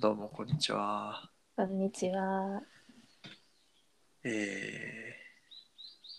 [0.00, 1.28] どうもこんにちは。
[1.54, 2.62] こんにちは。
[4.24, 5.14] え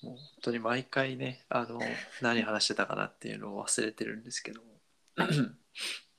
[0.03, 1.79] ー、もう本当に毎回ね、あの、
[2.21, 4.67] 何話してたかなっていうのを忘れてるんですけども、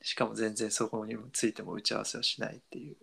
[0.03, 2.97] しかも全然そこについても打ち合わせをしないっていう、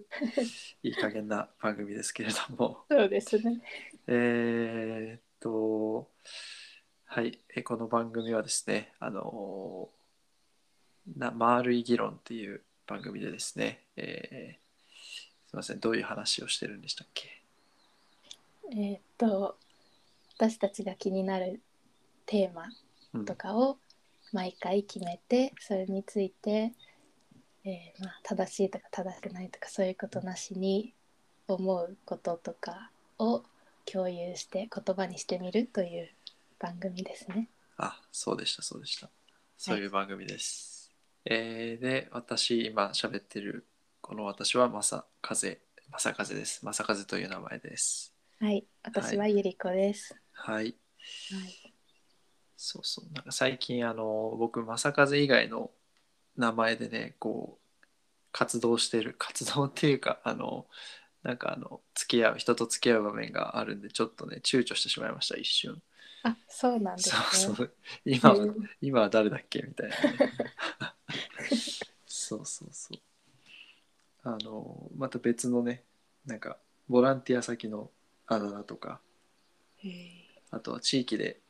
[0.83, 3.63] いい加減な番組ですけれども、そうですね。
[4.09, 6.11] えーっと、
[7.07, 9.91] はい、えこの番組はですね、あの
[11.17, 14.61] な丸い議論っていう番組でですね、えー
[15.51, 17.43] すいません、どういう話をしてるんでしたっけ？
[18.73, 19.57] えーっと
[20.37, 21.61] 私たちが気になる
[22.27, 22.65] テーマ
[23.15, 23.79] うんとかを
[24.33, 26.73] 毎回決めてそれについて、
[27.65, 30.93] えーまあ、正しいとか正しくないとかそういうことなしに
[31.47, 33.45] 思うこととかを
[33.85, 36.09] 共有して言葉にしてみるという
[36.59, 37.49] 番組ですね。
[37.77, 39.11] あ、そうでした、そうでした。
[39.59, 40.80] そういう番組です。
[41.25, 43.67] えーで、私、今喋ってる、
[44.01, 45.61] この私は正風、
[45.91, 46.65] 正風です。
[46.65, 48.15] 正風という名前です。
[48.41, 50.17] はい、私はゆりこです。
[50.33, 50.65] はい。
[51.31, 51.75] はい、
[52.57, 53.13] そうそう。
[53.13, 55.71] なんか最近、あの、僕、正風以外の
[56.37, 57.87] 名前でね、こう、
[58.33, 60.69] 活動してる、活動っていうか、あの、
[61.23, 65.83] なんかあの、付き合う、人と付き合う場面があるんで、ちょっとね、躊躇してしまいました、一瞬。
[66.23, 67.27] あ、そうなんですね。
[67.33, 67.75] そうそう。
[68.05, 70.25] 今はうん今は誰だっけみたいなね、
[72.31, 72.99] そうそうそう。
[74.23, 75.83] あのまた別のね
[76.27, 77.91] なんかボランティア先の
[78.29, 79.01] あだ名とか
[80.53, 81.41] あとは地域で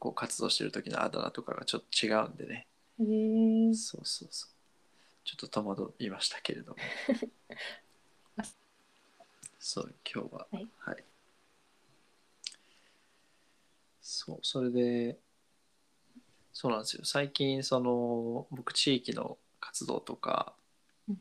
[0.00, 2.66] こう活動してる時のあだ名とかがちょっと違うんでね。
[2.98, 4.50] へーそうそうそう。
[5.24, 6.78] ちょっと戸惑いましたけれども。
[9.60, 10.48] そう今日は。
[10.50, 11.04] はい、はい、
[14.00, 15.20] そうそれで
[16.60, 17.04] そうなんですよ。
[17.04, 19.38] 最近その僕地域の
[19.68, 20.54] 活動とか、
[21.08, 21.18] うん。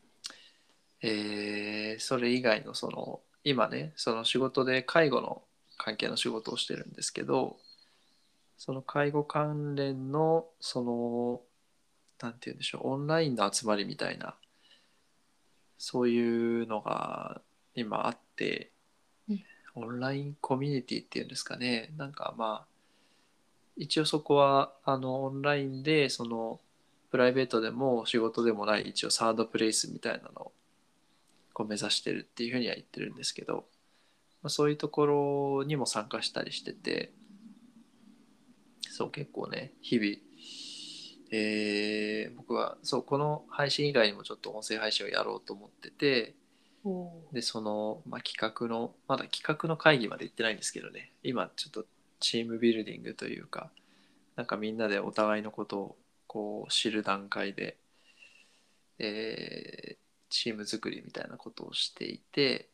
[1.02, 5.42] えーそれ以外のその今ねその仕事で介護の
[5.78, 7.58] 関係の仕事をしてるんですけど
[8.58, 11.42] その介護関連のその
[12.22, 14.36] なんて言うんでしょうオンラインの集まりみたいな
[15.78, 17.42] そういうのが
[17.76, 18.72] 今あって、
[19.30, 19.44] うん。
[19.76, 21.94] オンラインコミュニティっていうんですかね。
[21.98, 22.68] なんかまあ
[23.76, 26.60] 一応そこはあのオンラインでその
[27.10, 30.52] プライベートでも仕事でもない一応サードプレイスみたいなのを
[31.54, 33.66] こう目指してるっていうふうには言ってるんですけど、
[34.44, 35.06] まあ、そういうとこ
[35.60, 37.12] ろにも参加したりしてて
[38.90, 40.08] そう結構ね日々
[41.32, 46.36] えー僕はそうこの配信以外にもちょっと音声配信をやろうと思ってて
[47.34, 51.86] でその、まあ、企画のまだ企画の会議まで行ってないんですけどね今ちょっと
[52.20, 53.72] チームビルディングというか
[54.36, 55.98] なんかみんなでお互いのことを
[56.38, 57.78] こう知る段階で、
[59.00, 59.98] えー
[60.30, 62.70] チーム作りみたいなことをしていて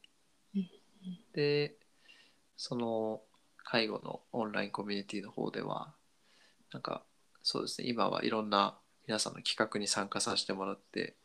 [1.33, 1.75] で
[2.57, 3.21] その
[3.63, 5.93] 介護のオンラインコミュニティの方では
[6.71, 7.03] なんか
[7.43, 11.15] そうですね今はいろんな皆さんの企画に参加させてもらって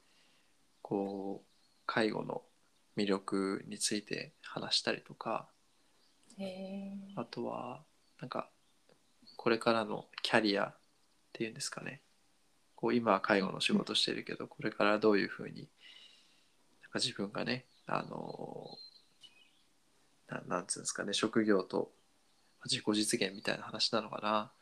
[0.82, 1.46] こう
[1.86, 2.42] 介護の
[2.96, 5.48] 魅力について話したりとか
[6.38, 7.20] へー。
[7.20, 7.80] あとは
[8.20, 8.50] なんか
[9.36, 10.76] これからのキャリアっ
[11.32, 12.02] ていうんですかね
[12.80, 15.68] こう今は介護の仕事してるけどこれからどういうふうに
[16.80, 18.70] なんか自分がねあの
[20.28, 21.90] ななんつうんですかね職業と
[22.66, 24.52] 自己実現みたいな話なのかな。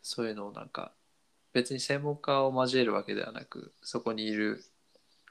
[0.00, 0.92] そういうのをなんか
[1.52, 4.64] 別に専門家を交えるわけではなくそこにいる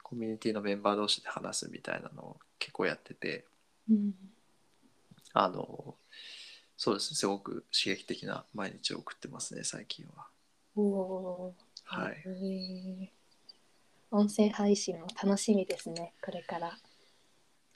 [0.04, 3.44] コミュニティのメンバー同士で話すみたいなのを結構やってて
[3.90, 4.14] うん。
[5.34, 5.96] あの
[6.76, 10.26] そうですねすごく刺激的な毎日を送ってますね最近は。
[10.76, 13.12] おーはい。
[14.10, 16.68] 音声配信も楽しみですねこれから。
[16.68, 16.74] ね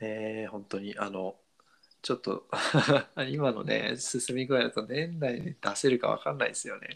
[0.01, 0.97] え本当に。
[0.99, 1.37] あの
[2.01, 2.47] ちょっと
[3.29, 6.89] 今のね進み具合だと年内に出せるか分かんないですよね。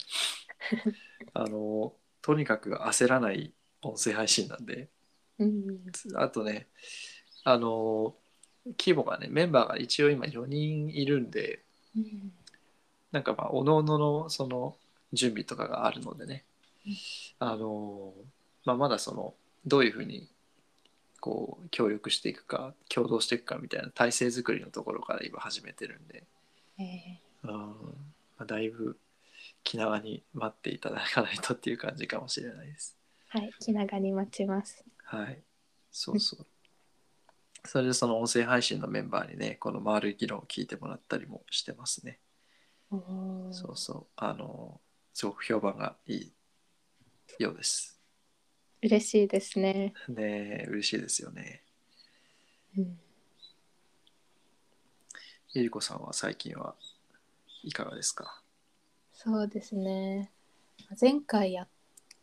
[1.34, 4.88] あのとにかく焦らない音声配信なんで。
[5.38, 6.68] うんあとね
[7.44, 8.16] あの
[8.78, 11.64] 規模がねメンバーが一応今4人いるんで。
[11.94, 12.32] うん。
[13.12, 14.78] なんかまあおのののその
[15.12, 16.44] 準備とかがあるのでね。
[16.44, 16.49] うん
[17.38, 18.12] あの、
[18.64, 19.34] まあ、まだその
[19.66, 20.28] どういうふうに
[21.20, 26.24] こう協力していくか共同していくかみたいな体制作りのところから今始めてるんで、
[26.78, 27.74] えうんま
[28.38, 28.98] あ、だいぶ
[29.62, 32.96] 気長に待っていただかないとっていう感じかもしれないです。
[33.34, 35.38] ーはい気長に待ちますはい、
[35.90, 36.46] そうそう。
[37.66, 42.18] それでその音声配信のメンバーにねこの丸い議論を聞いてもらったりもしてますね。
[42.90, 44.80] そうそうあの
[45.12, 46.32] すごく評判がいい
[47.38, 47.98] ようです。
[48.82, 49.92] 嬉しいですね。
[50.08, 51.62] ねえ嬉しいですよね。
[52.76, 52.98] うん、
[55.52, 56.74] ゆりこさんは最近は
[57.62, 58.42] いかがですか？
[59.12, 60.30] そうですね。
[61.00, 61.68] 前回や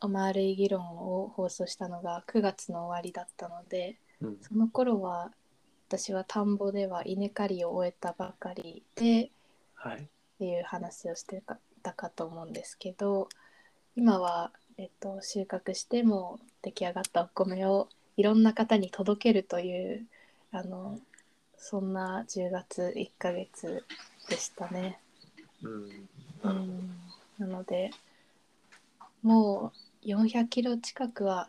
[0.01, 5.31] 丸い議論を放送したのが9月の終わりだったので、うんその頃は
[5.89, 9.30] 私は田んぼでは稲刈りを終えたばかりでっ
[9.75, 10.10] はい。
[10.39, 11.42] ていう話をして
[11.81, 13.30] たかと思うんですけど
[13.95, 20.06] 今は、えっと、収穫しても出来上がったお米をいろんな方に届けるという
[20.51, 21.00] あの
[21.57, 23.83] そんな10月1ヶ月
[24.29, 25.00] でしたね。
[25.63, 26.07] うん。
[26.44, 26.89] うん、
[27.39, 27.89] なので
[29.24, 31.47] もう400キロ近くは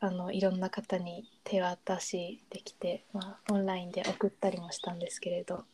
[0.00, 5.64] あのいろんな方に手渡しできて、まあ、オンラインで送ったりもしたんですけれど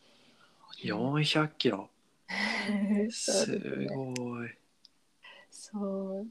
[0.83, 1.89] 400キロ。
[3.11, 4.49] すごい。
[5.49, 6.27] そう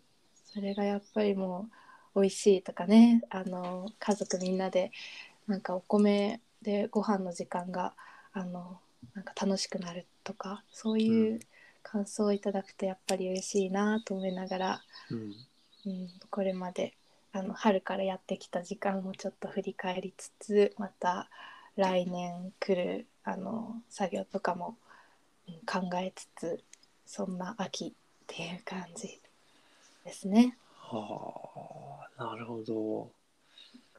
[0.55, 1.69] それがやっぱりも
[2.15, 4.93] う美味しいとかねあの家族みんなで
[5.49, 7.93] なんかお米でご飯の時間が
[8.33, 8.79] あの
[9.15, 11.41] なんか楽しくなるとかそういう
[11.83, 15.35] 感想をいただくとやっぱり嬉しいなと思いながら、うん。
[15.87, 16.95] うん、これまで
[17.33, 21.29] あの春からやってきた時間をちょっと振り返りつつまた
[21.77, 24.85] 来年来るあの作業とかも、うん
[25.67, 26.65] 考えつつ
[27.05, 27.93] そんな秋っ
[28.27, 29.21] ていう感じ
[30.05, 30.56] ですね。
[30.77, 33.11] はあ、なるほど。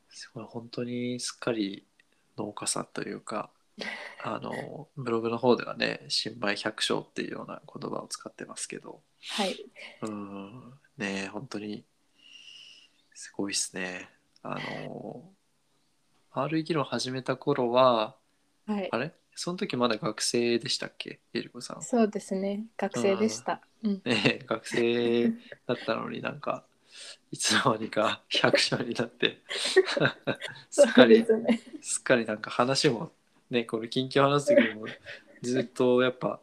[0.09, 1.85] すごい、本当にすっかり
[2.37, 3.49] 農家さんというか、
[4.23, 9.55] あの、ブログの方ではね、新米百姓っていうような言葉を使ってますけど、はい、
[10.03, 11.83] うん、ねえ本当に
[13.13, 14.09] すごいですね。
[14.43, 15.33] あの、
[16.31, 18.15] RE 議論始めた頃は、
[18.67, 19.13] はいあ、れ？
[19.35, 21.19] その時まだ学生でしたっけ？
[21.33, 21.81] ゆりこさん。
[21.81, 22.65] そうですね。
[22.77, 23.61] 学生でした。
[23.83, 25.29] うん、ねえ学生
[25.67, 26.63] だったのになんか
[27.31, 29.37] いつの間にか百姓になって。
[30.71, 31.61] すっかりそうですね。
[31.81, 33.11] すっかりなんか話も
[33.49, 34.87] ねこれ近況話す時も
[35.41, 36.39] ずっとやっぱ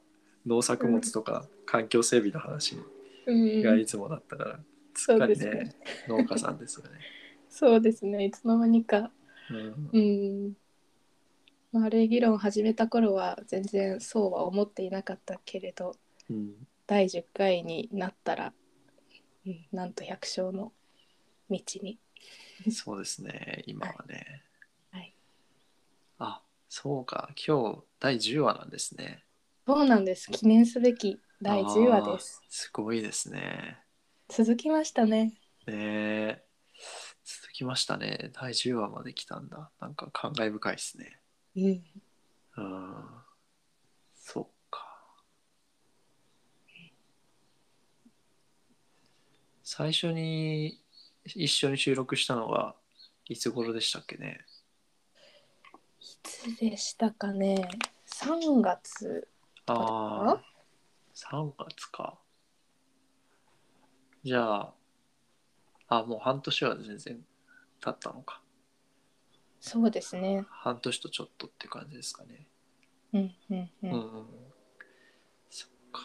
[0.47, 2.77] 農作物とか環境整備の話
[3.27, 3.63] うん。
[3.63, 4.59] がいつもだったから、
[4.95, 5.75] すっかりねそうですね。
[6.09, 7.01] 農家さんですよね。
[7.49, 8.27] そうですね。
[8.27, 9.11] いつの間にか。
[9.51, 9.91] うん。
[9.93, 10.55] うん。
[11.73, 15.97] まあ、あれ議論始めた頃は全然そうは思っていなかったけれど
[16.31, 16.53] うん
[16.87, 18.53] 第10回になったら、
[19.47, 20.73] うん、なんと百姓の
[21.49, 21.99] 道に。
[22.71, 24.43] そうですね今はね。
[24.91, 25.15] はい、
[26.19, 29.25] あそうか今日第10話なんですね。
[29.67, 32.43] そうなんです記念すべき第10話です。
[32.51, 33.79] すごいですね。
[34.29, 35.33] 続きましたね。
[35.67, 36.45] ねえ
[37.25, 41.22] 続きましたね第10話まで来たんだなんか感慨深いですね
[41.57, 41.85] うん、
[42.57, 43.05] うん
[44.15, 45.01] そっか。
[49.63, 50.81] 最初に
[51.25, 52.77] 一緒に収録したのは
[53.29, 54.45] いつ頃でしたっけね？
[56.01, 57.69] いつでしたかね
[58.07, 59.29] ？3月
[59.67, 60.43] ああ
[61.15, 62.19] 3月か。
[64.25, 64.75] じゃあ
[65.89, 67.25] あもう半年は全然
[67.81, 68.42] 経ったのか
[69.65, 70.45] そうですね。
[70.51, 72.49] 半年とちょっとって感じですかね。
[73.13, 73.71] うんうんう。
[73.83, 74.27] うんん。
[75.49, 76.01] そっか。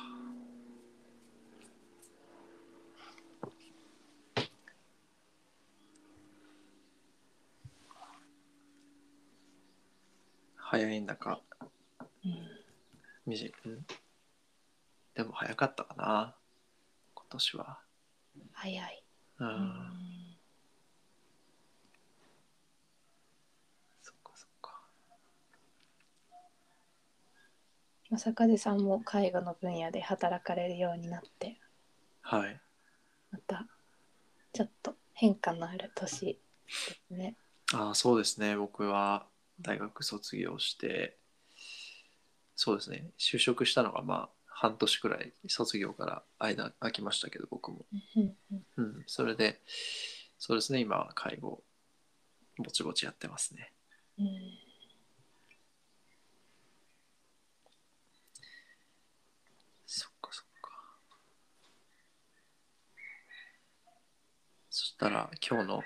[10.58, 11.42] 早いんだか。
[12.24, 12.38] うん。
[13.26, 13.86] みじうん。
[15.16, 16.36] でも早かったかな。
[17.16, 17.80] 今年は。
[18.54, 19.04] 早い。
[19.40, 20.28] うん、うん
[24.08, 24.72] そっかそっか
[28.10, 31.58] 正風さんも介護の分野で働かれるようになって。
[32.22, 32.60] はい。
[33.32, 33.66] また
[34.54, 36.38] ちょっと変化のある年で
[37.08, 37.36] すね。
[37.74, 38.56] ああそうですね。
[38.56, 39.28] 僕は
[39.60, 41.18] 大学卒業して
[42.56, 43.12] そうですね。
[43.20, 47.86] 就職したのがまあ半年くらい卒業から間空きましたけど僕も。
[48.78, 49.62] うんそれで
[50.40, 50.80] そうですね。
[50.80, 51.62] 今は介護
[52.58, 53.74] ぼちぼちやってますね。
[54.18, 54.28] うん
[59.86, 60.72] そっかそっか
[64.70, 65.84] そしたら今日の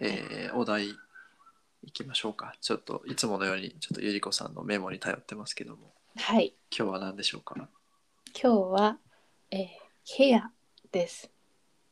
[0.00, 0.88] えーお題
[1.84, 2.52] いきましょうか。
[2.60, 5.92] ちょっといつものようにちょっとゆりこさんのメモに頼ってますけども。
[6.16, 6.56] はい。
[6.76, 7.54] 今日は何でしょうか？
[7.54, 8.98] 今日は、
[9.52, 9.66] えー
[10.04, 10.50] ケア
[10.90, 11.30] です。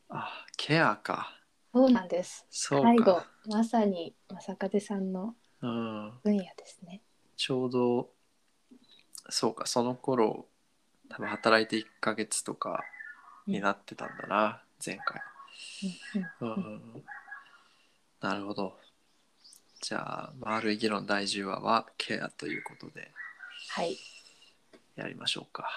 [0.09, 1.33] あケアか。
[1.73, 2.45] そうなんです。
[2.51, 7.03] そう介護か、まさに正風さんのうん、分野ですね。
[7.37, 8.11] ちょうど
[9.31, 10.49] そうかその頃
[11.09, 12.83] 多分働いて1ヶ月とか
[13.47, 15.23] になってたんだな前回
[16.41, 17.05] うん
[18.21, 18.79] なるほど。
[19.83, 23.13] じゃあ、丸い議論第10話はケアということで
[23.69, 23.99] はい
[24.97, 25.69] やりましょうか。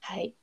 [0.00, 0.34] はい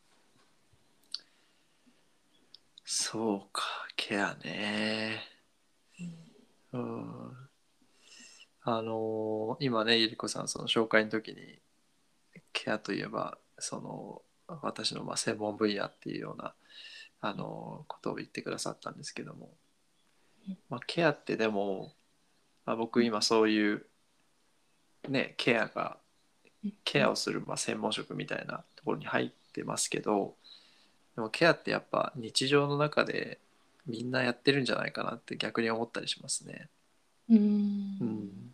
[2.93, 3.63] そうか、
[3.95, 5.21] ケアね。
[6.73, 7.31] うん。
[8.63, 11.59] あのー今ね、ゆりこさん、その紹介の時に、
[12.51, 14.21] ケアといえば、その、
[14.61, 16.53] 私のまあ専門分野っていうような、
[17.21, 19.51] あのーことを言ってくださったんですけども。
[20.47, 21.93] うん、まあ、ケアってでも、
[22.65, 23.85] まあ、僕今そういう、
[25.07, 25.97] ね、ケアが、
[26.83, 30.35] ケアをするまあ専門職みたいなところに入ってますけど、
[31.15, 33.39] でもケアってやっぱ日常の中で
[33.85, 36.69] みんなやってるんじゃないかなって逆に思ったりしますね。
[37.29, 37.37] うん。
[37.37, 38.53] うん、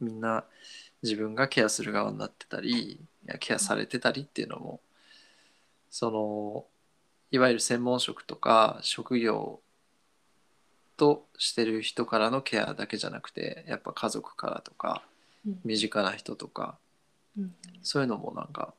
[0.00, 0.44] みんな
[1.02, 4.80] 自分がケアする側になってたりいやケアされてたりっていうのも
[5.90, 6.64] その
[7.34, 9.58] いわゆる専門職とか職業
[10.96, 15.02] としてる人からのケアだけじゃなくてやっぱ家族からとか
[15.44, 15.58] うん。
[15.64, 16.78] 身近な人とか
[17.36, 17.52] うん。
[17.82, 18.72] そういうのもなんか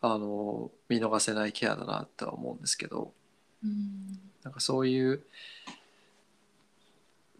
[0.00, 3.12] あの見逃せないケアだなとは思うんですけど
[3.64, 4.20] うん。
[4.44, 5.20] なんかそういう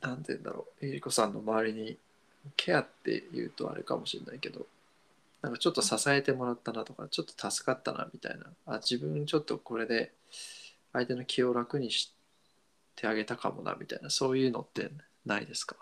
[0.00, 1.96] なんて言うんだろうゆり子さんの周りに
[2.56, 4.66] ケアって言うとあれかもしれないけど
[5.42, 8.46] なんかちょっと支えてもらったなとかちょっと助かったなみたいな。
[8.66, 10.12] あ自分ちょっとこれで
[10.92, 12.12] 相手の気を楽にし
[12.96, 14.10] てあげたかもなみたいな。
[14.10, 14.90] そういうのって
[15.24, 15.76] ないですか？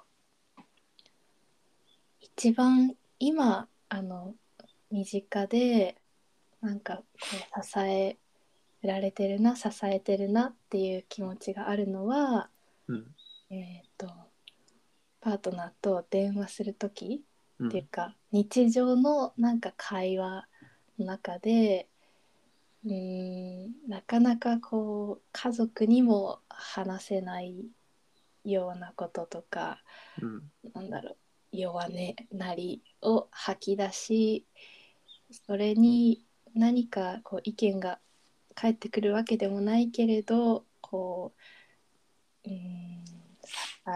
[2.21, 4.35] 一番今あの
[4.91, 5.97] 身近で
[6.61, 7.03] なんかこ
[7.59, 8.19] う支え
[8.83, 12.51] られてるな支えてるなっていう気持ちがあるのは
[12.89, 13.15] うん。
[13.49, 14.09] えっ、と
[15.21, 20.47] パートナーと電話する時うんっていうか、日常のなんか会話
[20.99, 21.89] の中で
[22.85, 27.67] うーんなかなかこう家族にも話せない
[28.45, 29.83] ようなこととか
[30.23, 30.51] うん。
[30.75, 31.17] なんだろう
[31.53, 31.93] 弱音
[32.33, 34.47] なりを吐き出し
[35.47, 37.99] それに何かこう意見が
[38.55, 41.33] 返ってくるわけでもないけれどこ
[42.45, 43.05] ううーん
[43.45, 43.53] 支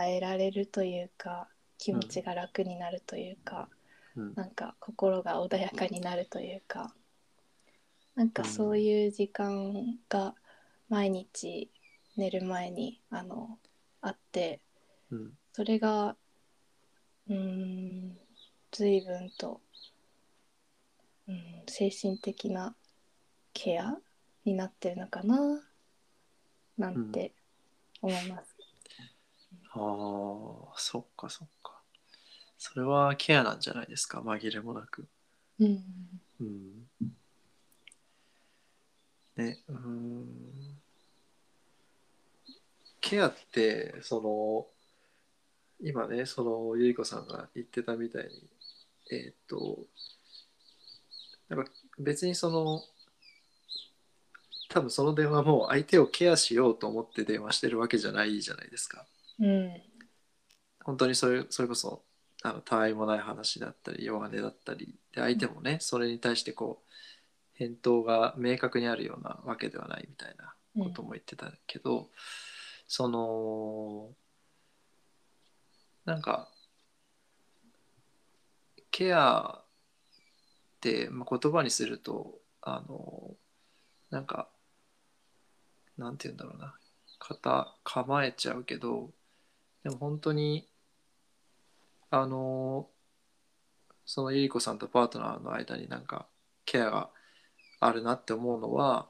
[0.07, 1.49] えられるというか
[1.81, 3.69] 気持ちが楽になるというか、
[4.15, 4.35] うん。
[4.35, 6.95] なんか心が穏やかになるというか
[8.15, 10.35] なんかそういう時間が
[10.89, 11.71] 毎日
[12.17, 13.59] 寝る前にあの
[14.03, 14.61] あって
[15.11, 15.33] うん。
[15.53, 16.17] それが
[17.29, 18.19] うーん
[18.73, 19.61] 随分と、
[21.29, 22.75] うん、精神的な
[23.53, 23.97] ケア
[24.45, 25.63] になってるのかな
[26.77, 27.33] なんて
[28.03, 28.50] 思います。
[29.73, 31.81] ああそっかそっか。
[32.59, 34.21] それはケアなんじゃないですか？
[34.21, 35.07] 紛れもなく。
[35.59, 35.85] うん。
[36.41, 36.89] うん。
[39.37, 40.27] ねうーん。
[43.01, 44.67] ケアってその
[45.81, 48.31] 今ねそのゆり子さんが言ってたみたいに
[49.11, 49.79] えーっと
[51.49, 52.83] なんか別にその
[54.69, 59.07] 多分その電話も相手をケアしようと思って電話してるわけじゃないじゃないですか
[59.41, 59.83] うん。
[60.85, 62.05] 本当にそれそれこそ
[62.43, 66.91] あのたわいもない話だったり弱音だったりで相手もねそれに対してこう
[67.55, 72.09] 返答が明確にあるようなわけではないみたいなことも言ってたけど、
[72.89, 74.09] その
[76.07, 76.49] なんか
[78.91, 79.65] ケアっ
[80.81, 83.35] て、まあ、言葉にするとあの
[84.11, 84.49] なんか
[85.99, 86.75] なんて言うんだろうな。
[87.19, 89.11] 肩構えちゃうけど
[89.83, 90.69] でも本当に
[92.11, 92.91] あの
[94.05, 96.27] そのゆり子さんとパートナーの間になんか
[96.65, 97.11] ケアが
[97.81, 99.09] あるなって思うのは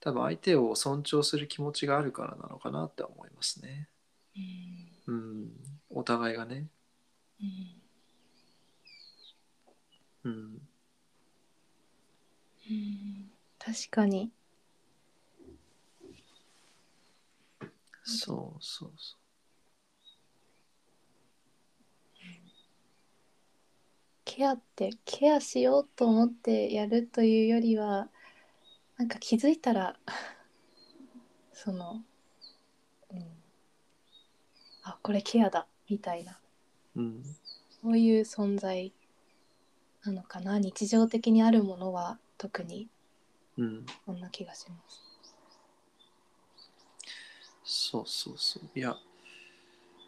[0.00, 3.88] 多分相手を尊重する気持ちがあるからなのかなって思いますね。
[5.08, 5.14] うん。
[5.14, 5.50] うん、
[5.90, 6.66] お互いがね。
[7.40, 7.82] うん。
[10.24, 10.60] うん、
[12.70, 13.30] うん。
[13.58, 14.30] 確かに。
[18.04, 19.16] そうそうそ
[24.38, 28.08] ケアってケアしようと思ってやるというよりは
[28.96, 29.98] なんか気づいたら
[31.52, 32.04] その、
[33.10, 33.42] うん、
[34.84, 36.38] あこれケアだみたいな
[36.94, 37.00] う。
[37.00, 37.24] うん、
[37.82, 38.92] そういう存在
[40.04, 42.88] なのかな日常的にあるものは特に
[43.56, 45.02] うん、そんな気がします。
[47.64, 48.78] そうそうそう。
[48.78, 48.96] いや、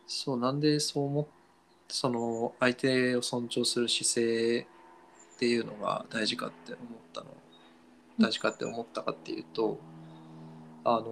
[0.07, 1.40] そう、なんでそう思っ
[1.93, 4.67] その相手を尊重する姿勢
[5.35, 7.27] っていうのが大事かって思ったの
[8.19, 9.79] 大事かって思ったかっていうと
[10.85, 11.07] あの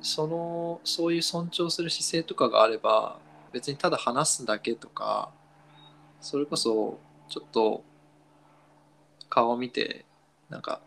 [0.00, 3.18] そのそういう尊重する姿勢とかがあれば
[3.52, 5.30] 別にただ話すだけとか
[6.20, 6.98] それこそ
[7.28, 7.84] ちょっと
[9.28, 10.04] 顔を見て
[10.48, 10.80] なんか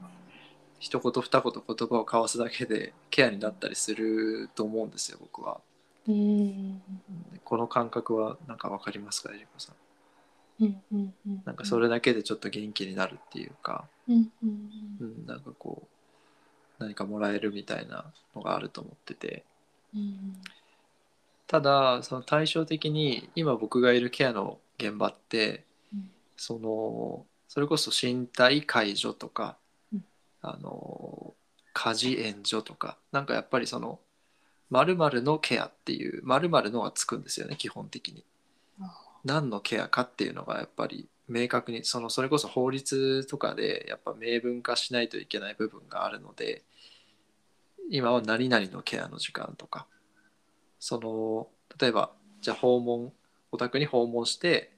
[0.79, 5.61] 一言二言言葉を交わすだけでケアになったりすると思うんですよ僕は。
[6.07, 6.81] うん。
[7.43, 9.75] この感覚はなんかわかりますかエリコさん？
[10.63, 15.87] うんうんうんなんかそれだけでちょっと元気になるっていうか、うんうんうん、なんかこ
[16.79, 18.05] う何かもらえるみたいな
[18.35, 19.43] のがあると思ってて。
[19.95, 20.37] うん。
[21.47, 26.09] ただその対照的に今僕がいるケアの現場ってうん。
[26.37, 29.57] そのそれこそ身体介助とか、
[29.93, 30.05] うん。
[30.41, 31.33] あの
[31.73, 33.99] 家事援助とかなんかやっぱりその
[34.71, 38.23] 〇〇のケアっていう〇〇のがつくんですよね基本的に。
[38.81, 46.63] あ何のケアかっていうのがやっぱり明確にそのそれこそ法律とかでやっぱ明文化しないといけない部分があるので
[47.89, 49.85] 今は何々のケアの時間とか。
[50.79, 51.47] その
[51.79, 52.11] 例えば
[52.41, 53.13] じゃあ訪問
[53.51, 54.71] お宅に訪問して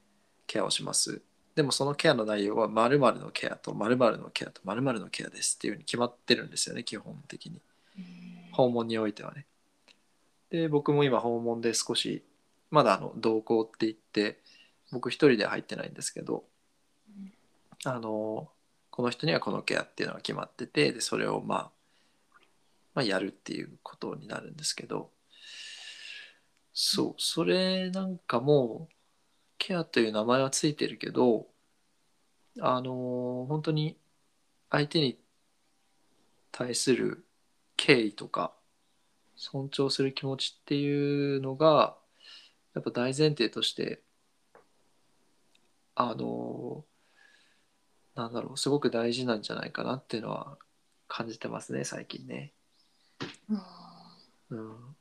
[0.47, 1.21] ケアをします。
[1.55, 7.61] でもそのケアの内容は〇〇のケアと〇〇のケアと〇〇のケアですっていうふうに決まってるんですよね基本的に。
[8.51, 9.45] 訪問においてはね
[10.53, 12.23] で僕も今訪問で少し
[12.69, 14.39] まだあの同行って言って
[14.91, 16.43] 僕一人で入ってないんですけど
[17.85, 18.47] あの
[18.91, 21.71] この人にはこのケアっていうのが決まっててでそれをまあ、
[22.93, 25.09] まあ、やるっていうことになるんですけど
[26.71, 28.93] そうそれなんかもう
[29.57, 31.47] ケアという名前はついてるけど
[32.59, 33.97] あの本当に
[34.69, 35.17] 相手に
[36.51, 37.25] 対する
[37.75, 38.53] 敬意とか
[39.43, 41.97] 尊重する気持ちっていうのが
[42.73, 44.01] やっぱ大前提として
[45.95, 46.85] あの
[48.15, 50.57] なんだろうすごく大事なんじゃないかなっていうのは
[51.07, 52.53] 感じてますね最近ね。
[53.51, 54.17] あ
[54.49, 54.95] うん、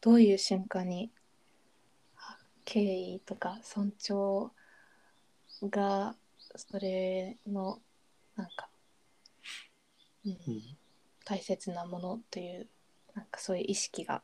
[0.00, 1.10] どういう瞬間に
[2.16, 4.50] あ敬意とか尊重
[5.68, 6.16] が
[6.56, 7.80] それの
[8.36, 8.68] なんか、
[10.26, 10.32] うん。
[10.32, 10.62] うん
[11.26, 12.68] 大切なものという
[13.14, 14.22] なんかそういう意識が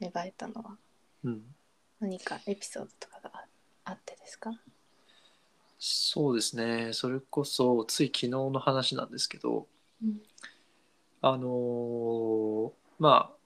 [0.00, 0.78] 芽生えたのは
[1.22, 1.42] うん、
[2.00, 3.44] 何かエピソードとかがあ
[3.84, 4.52] あってですか？
[5.78, 6.94] そうですね。
[6.94, 9.66] それこそつい昨日の話なんですけど
[10.02, 10.20] うん。
[11.20, 13.36] あのーまあ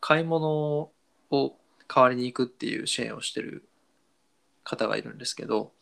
[0.00, 0.90] 買い物
[1.30, 3.68] を代わりに行くっていう支援をしてる
[4.64, 5.72] 方がいるんですけど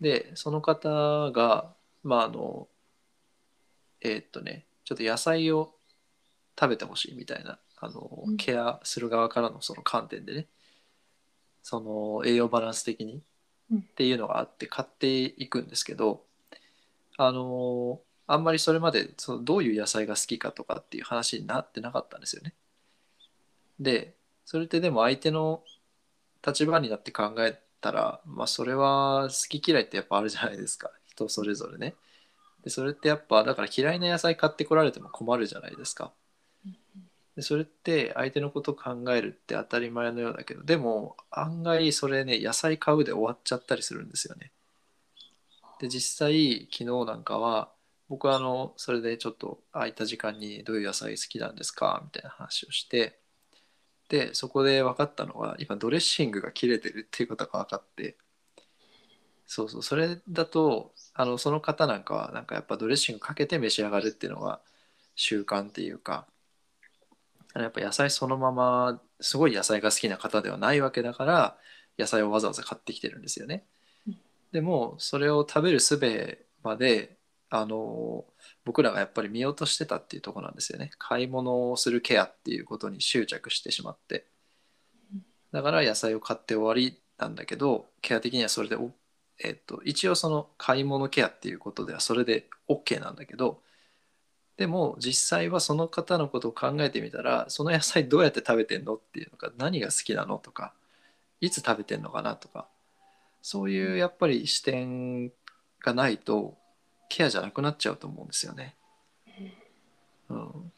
[0.00, 1.72] でその方が
[2.02, 2.66] まああの
[4.00, 5.74] えーっとねちょっと野菜を
[6.58, 10.46] 食べてほしいみたいなあの、うんケアする側からのその観点でね
[11.62, 13.22] その栄養バランス的に
[13.70, 16.22] うんっていうのがあって買っていくんですけど
[17.16, 22.54] あのあんまりそれまでそのどういう野菜が好きかとかっていう話になってなかったんですよね。
[23.80, 25.62] でそれってでも相手の
[26.46, 31.94] 立場になって考えたら、まあ、それは好き嫌いってやっぱあるじゃないですか人それぞれね。
[32.64, 36.12] でそれってやっぱだから嫌いな野菜買ってこられても困るじゃないですか。
[37.36, 44.50] でそれって相手のこと考えるって当たり前のようだけどでも案外それね野菜買うで終わっちゃったりするんですよね。
[45.80, 47.70] で実際昨日なんかは
[48.08, 52.00] 僕はあのそれでちょっと空いた時間にどういう野菜好きなんですか？
[52.04, 53.20] みたいな話をして
[54.08, 58.16] でそこで分かったのは今ドレッシングが切れてるっていうことが分かって
[59.46, 64.60] そうそうそれだとあのその方なんかはなんかやっぱドレッシングかけて召し上がるっていうのが
[65.16, 66.28] 習慣っていうか
[67.54, 71.58] やっぱ野菜そのまますごい野菜が好きな方ではないわけだから
[71.98, 73.64] 野菜をわざわざ買ってきてるんですよね。
[74.06, 74.18] うん
[74.52, 75.98] でもそれを食べる術
[76.62, 77.18] まで
[77.50, 78.24] あの
[78.64, 80.90] 僕らがやっぱり見落としてたっていうところなんですよね。
[80.98, 84.26] 買い物をするケアっていうことに執着してしまって
[85.12, 85.22] うん。
[85.52, 88.92] だから野菜を買って終わりなんだけどケア的にはそれでお
[89.40, 93.60] えっと、一応その買い物ケアっていうことではそれで OK なんだけど
[94.56, 100.74] でも実際はその方のことを考えてみたらその野菜どうやって食べてんのっていうのか何が好きなのとか
[101.40, 102.66] いつ食べてんのかなとか
[103.40, 105.30] そういうやっぱり視点
[105.80, 106.56] がないと
[107.08, 108.74] ケアじゃなくなっちゃうと思うんですよね。
[110.28, 110.72] うん、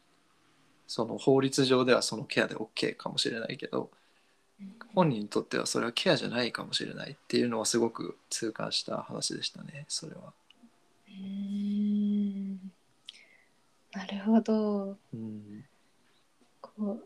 [0.87, 3.91] その法律上ではそのケアで OK かもしれないけど
[4.93, 10.33] 本人にとってはそれはケアじゃないかもしれないっていうのはすごく痛感した話でしたねそれは。
[11.07, 12.71] うーん。
[13.93, 14.97] なるほど。
[15.13, 15.65] うん。
[16.61, 16.99] こ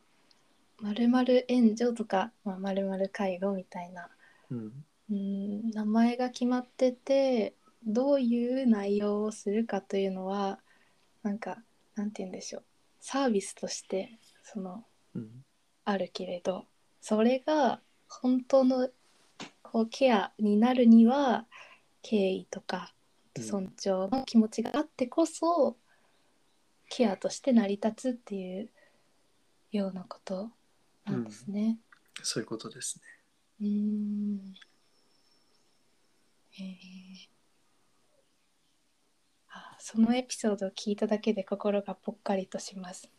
[0.79, 4.09] うまるまる援助とかまるまる介護みたいな。
[4.51, 4.85] うん。
[5.11, 7.53] うん名前が決まってて
[7.85, 10.59] どういう内容をするかというのは
[11.21, 11.59] なんか
[11.95, 12.63] なんて言うんでしょう。
[12.99, 14.83] サービスとしてその
[15.15, 15.29] うん。
[15.87, 16.65] あるけれど
[17.07, 18.89] それが本当の
[19.61, 21.45] こうケアになるには
[22.01, 22.95] 敬意とか
[23.37, 25.77] うん尊重の気持ちがあってこそ、
[26.89, 28.71] ケアとして成り立つっていう
[29.71, 30.49] ようなこと
[31.05, 31.77] なんですね。
[32.23, 33.03] そういうことですね。
[33.61, 34.53] うーん
[36.53, 37.29] へえ
[39.49, 43.11] あそのエピソードを聞いただけで心がぽっかりとします。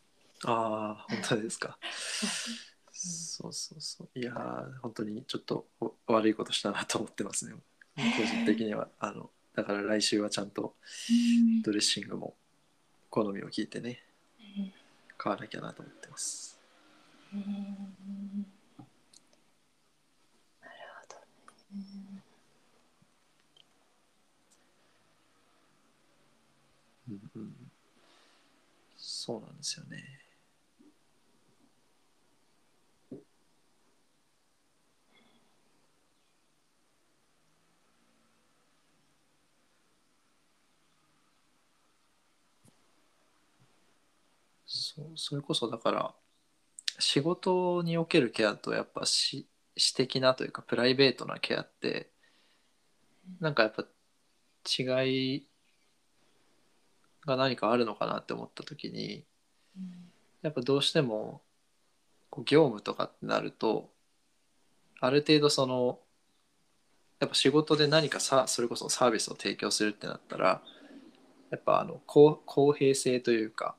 [0.45, 1.79] ああ、本当ですか。
[3.07, 4.19] そうそうそう。
[4.19, 7.55] いやー、本当にちょっとお悪いことしたなと思ってますね。
[7.97, 8.89] 個人的には。
[8.99, 10.75] あの、だから来週はちゃんと
[11.11, 12.35] うんドレッシングも
[13.11, 14.03] 好みを聞いてね、
[14.59, 14.73] うん
[15.19, 16.59] 買わなきゃなと思ってます。
[17.33, 17.41] うん
[20.61, 21.17] なるほど
[21.77, 22.23] ね。
[27.09, 27.71] うんうん。
[28.97, 30.16] そうなんですよね。
[44.87, 46.15] そうそれこそだから
[47.01, 52.11] 仕事におけるケアとやっぱし私的なというかプライベートなケアって
[53.41, 55.47] なんかやっぱ違い
[57.27, 59.25] が何かあるのかなって思った時に
[60.43, 61.43] やっぱどうしても
[62.31, 63.91] こう業務とかってなると
[65.01, 65.99] ある程度その
[67.19, 70.63] やっぱ仕事で何かさそれこそサービスを提供するってなったら
[71.51, 73.75] やっぱあの公公平性というか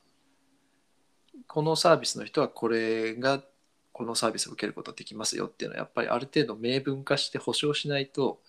[1.48, 3.44] このサービスの人はこれが
[3.92, 8.40] このサービスを受けることができますよっていうのはやっぱりある程度明文化して保証しないと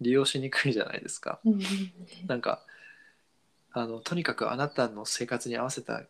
[0.00, 1.40] 利用しにくいじゃないですか。
[1.44, 1.60] うん
[2.26, 2.64] なんか
[3.72, 6.02] あのとにかくあなたの生活に合わせた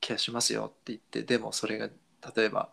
[0.00, 1.88] ケアしますよって言ってでもそれが
[2.36, 2.68] 例えば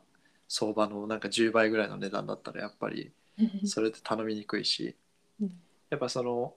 [0.48, 3.12] 相場のなんか10倍ぐらいの値段だったらやっぱり
[3.64, 4.96] それって頼みにくいし
[5.42, 5.52] うん。
[5.90, 6.54] やっぱその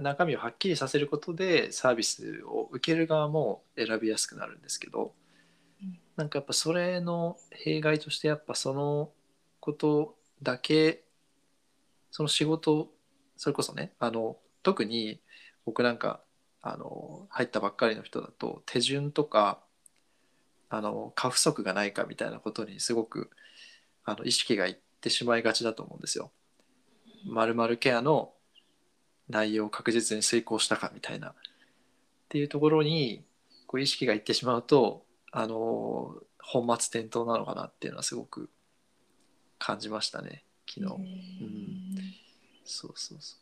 [0.00, 5.23] 中身をはっきりさせることでサービスを受ける側も選びやすくなるんですけどうん
[6.16, 9.10] なんかやっぱそれの弊害としてやっぱその
[9.60, 11.04] ことだけ
[12.10, 12.92] その仕事
[13.36, 15.20] それこそねあの特に
[15.64, 16.20] 僕なんか
[16.62, 19.60] あの入ったばっかりの人だと手順とか
[20.70, 23.30] あの過不足がないかみたいなことにすごく
[24.04, 26.30] あの意識がいってしまいがちだと思うんですよ。
[27.26, 28.32] まるケアの
[29.28, 31.34] 内容を確実に遂行したかみたいなっ
[32.28, 33.24] ていうところに
[33.66, 35.03] こう意識がいってしまうと
[35.36, 38.48] あの本末転倒なのかなっていうのはすごく
[39.58, 40.86] 感じましたね昨日。
[40.86, 42.14] うん
[42.64, 43.36] そうそうそ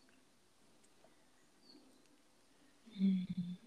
[2.99, 3.05] う。
[3.05, 3.62] うん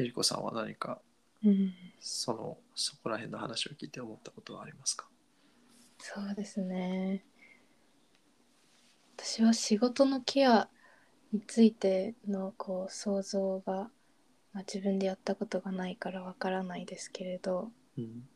[0.00, 1.00] ゆりこさんは何か
[1.44, 5.06] うんそのそこら辺の話を聞いて思ったことはありますか？
[5.98, 7.24] そうですね。
[9.16, 10.68] 私は仕事のケア
[11.32, 13.90] についてのこう想像が、ま
[14.54, 18.28] あ、自分でやったことがないからわからないですけれど、うん。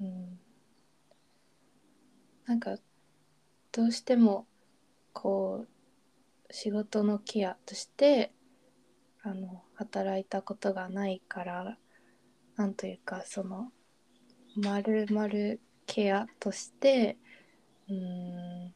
[0.00, 0.38] うん、
[2.44, 2.76] なんか
[3.72, 4.46] どうしても
[5.14, 8.32] こう仕事のケアとして
[9.22, 11.78] あの働いたことがないから
[12.56, 13.72] なんというかその
[14.56, 17.18] まるまるケアとして
[17.88, 18.74] うん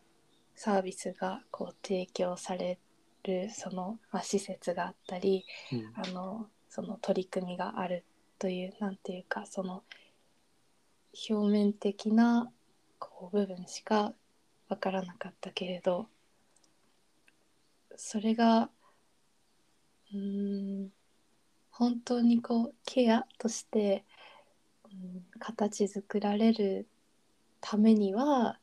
[0.55, 2.79] サービスがこう提供され
[3.23, 5.93] るその、まあ、施設があったりうん。
[5.95, 8.05] あのその取り組みがある
[8.39, 9.83] というなんていうかその
[11.31, 12.53] 表面的な
[12.99, 14.13] こう部分しか
[14.69, 16.07] 分からなかったけれど
[17.97, 18.71] それが
[20.15, 20.91] うん。
[21.71, 24.05] 本当にこうケアとして、
[24.85, 26.89] うん、形作られる
[27.61, 28.59] ためには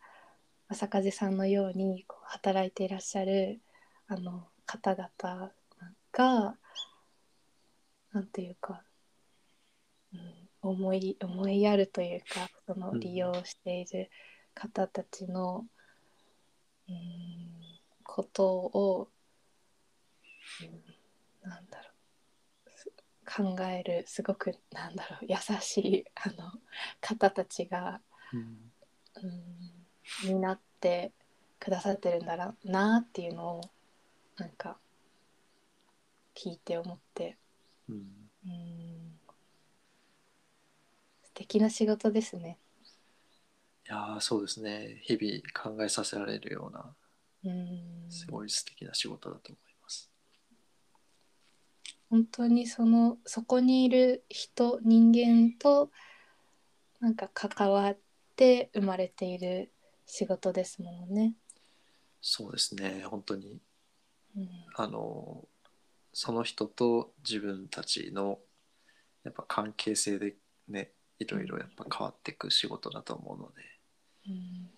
[0.67, 3.61] 朝風さんのようにこう働いていらっしゃる
[4.07, 5.51] あの方々
[6.11, 6.57] が
[8.11, 8.83] なんていうか、
[10.13, 10.21] うん、
[10.61, 14.09] 思い思いやるというかその利用している
[14.53, 15.65] 方たちの、
[16.89, 16.95] うん、
[18.03, 19.09] ことを、
[20.61, 20.94] うん、
[21.45, 21.89] なんだろ
[22.67, 22.71] う。
[22.71, 22.91] す
[23.25, 25.25] 考えるすごくなんだろう。
[25.27, 26.51] 優しいあの
[27.01, 28.01] 方たちが
[28.33, 28.71] うん
[29.23, 31.13] うん、になって
[31.59, 33.61] くださってるんだろうなっていうのを
[34.37, 34.77] なんか
[36.35, 37.37] 聞いて思って、
[37.87, 37.95] うん。
[38.45, 39.19] うん、
[41.23, 42.57] 素敵な仕事ですね。
[43.87, 44.99] いやーそうですね。
[45.03, 46.93] 日々考えさせられるような
[47.45, 49.64] うん、すごい素敵な仕事だと思います。
[52.15, 55.91] 本当にそのそこにいる人人間と
[57.01, 57.97] なんか関わっ
[58.37, 59.73] て生まれている
[60.05, 61.33] 仕事ですもんね。
[62.21, 63.03] そうですね。
[63.05, 63.59] 本当に。
[64.37, 64.49] うん。
[64.77, 65.43] あの
[66.13, 68.39] その人と自分たちの
[69.25, 70.35] やっぱ関係性で
[70.69, 73.61] ねいろいろやっぱ変わっていく仕事だと思うので。
[74.29, 74.74] うん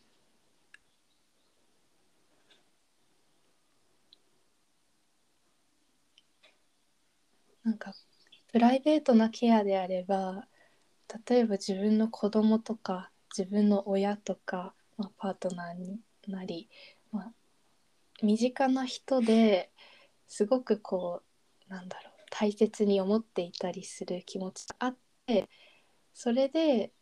[7.68, 7.94] なんか
[8.54, 10.48] プライベートなケアであれば
[11.28, 16.00] 例えば自分の子供とか自分の親とか、まあ、パートナーに
[16.30, 16.70] なり、
[17.12, 17.32] まあ、
[18.24, 19.70] 身近な人で
[20.30, 21.24] すごくこ
[21.70, 25.50] うなんだろう大切に思っていたりする気持ちがあって
[26.14, 26.94] それで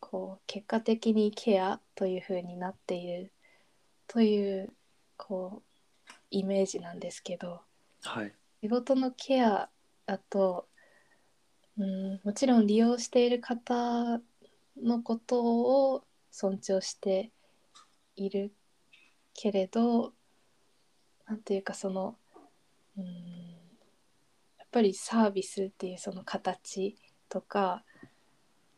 [0.00, 3.32] こう結果的にケアという風になっている
[4.08, 4.72] という
[5.16, 7.60] こうイメージなんですけど
[8.02, 8.32] はい。
[8.62, 9.68] 仕事のケア
[10.06, 10.68] だと
[11.78, 14.20] うんもちろん利用している方
[14.82, 15.42] のこと
[15.92, 17.30] を尊重して
[18.16, 18.52] いる
[19.34, 20.12] けれど
[21.26, 22.16] なんていうかその
[22.96, 26.96] うんやっぱりサービスっていうその形
[27.28, 27.84] とか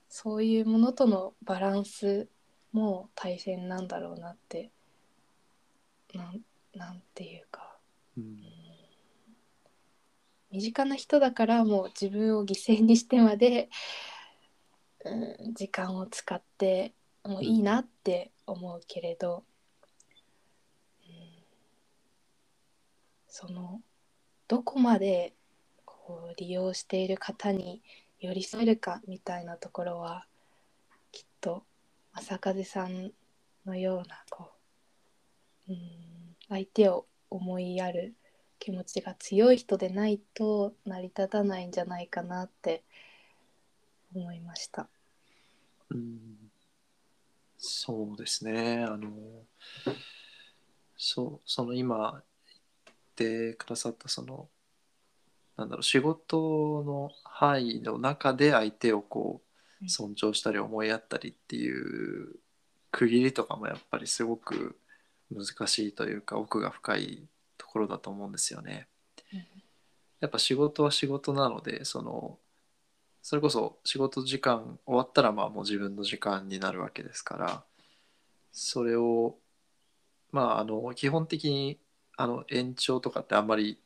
[0.09, 2.29] そういうものとのバランス
[2.73, 4.71] も大変なんだろうなって
[6.15, 6.41] なん
[6.75, 7.77] なんていうか。
[8.17, 8.64] うん。
[10.55, 13.69] 身近な人だからもう自分を犠牲にしてまで、
[15.05, 19.43] うん、時間を使ってもういいなって思うけれど、
[21.09, 21.15] うん
[23.27, 23.81] その
[24.47, 25.33] どこまで
[25.85, 27.83] こう利用している方に
[28.21, 30.25] 寄り添えるかみたいなところは
[31.11, 31.65] きっと
[32.15, 33.11] 正風さん
[33.67, 34.53] のようなこ
[35.69, 35.79] う、うん、
[36.49, 38.15] 相手を思いやる
[38.65, 42.83] 気持ちが強い人でないと成り立たないんじゃないかなって
[44.15, 44.89] 思いました。
[45.91, 46.19] うん
[47.59, 49.11] そうですねあの
[50.97, 52.23] そうその今
[52.87, 52.97] 言っ
[53.51, 54.49] てくださったその
[55.59, 59.43] なんだろう仕事の範囲の中で相手をこ
[59.83, 62.37] う尊重したり思いやったりっていう
[62.93, 64.79] 区切りとかもやっぱりすごく
[65.31, 67.34] 難しいというか奥が深いと
[67.75, 68.89] ころだと思うんですよね。
[69.33, 69.45] うん。
[70.21, 72.39] やっぱ仕事は仕事なのでその
[73.21, 77.65] それこそ仕事時間終わったらまあもう自分の時間になるわけですから
[78.53, 79.37] それを
[80.31, 81.79] まああの基本的に
[82.17, 83.79] あの延長とかってあんまり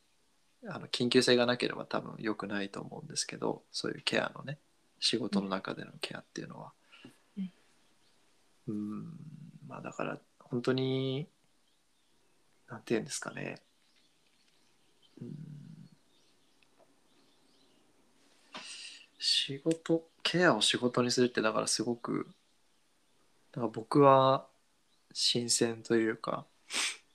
[0.67, 4.59] あの緊急性がなければ多分良くないと思うんですけどそういうケアのね
[4.99, 6.73] 仕事の中でのケアっていうのは。
[7.37, 7.51] うん。
[8.67, 9.03] うん。
[9.67, 11.27] まあだから本当に
[12.69, 13.61] なんて言うんですかね。
[13.63, 13.68] うん
[19.17, 22.27] 仕事ケアを仕事にするってだからすごく
[23.51, 24.45] だから僕は
[25.13, 26.45] 新鮮というか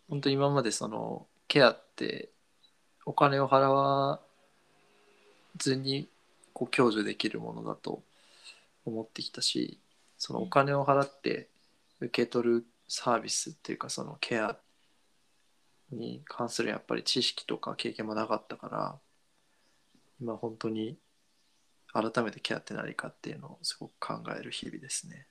[0.09, 2.31] 本当今までそのケアって
[3.07, 4.21] お金を払わ
[5.57, 6.09] ずに
[6.53, 8.03] こう享受できるものだと
[8.85, 9.79] 思ってきたし
[10.19, 11.49] そのお金を払って
[12.01, 14.57] 受け取るサービスっていうかそのケア
[15.91, 19.01] に関するやっぱり知識とか経験もなかったから
[20.21, 20.99] 今本当に
[21.93, 25.29] 改めてケアって何かっていうのをすごく考える日々ですね。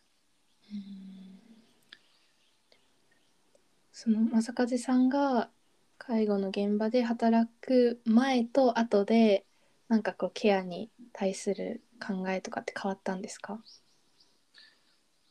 [3.94, 5.50] その正和さんが
[5.98, 9.46] 介護の現場で働く前と後で
[9.88, 13.64] なんかこうケアに対する考えとかって変わったんですか、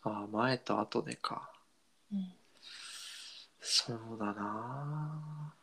[0.02, 1.51] ああ前と後でか。
[1.51, 1.51] うん
[3.64, 5.54] そうだな。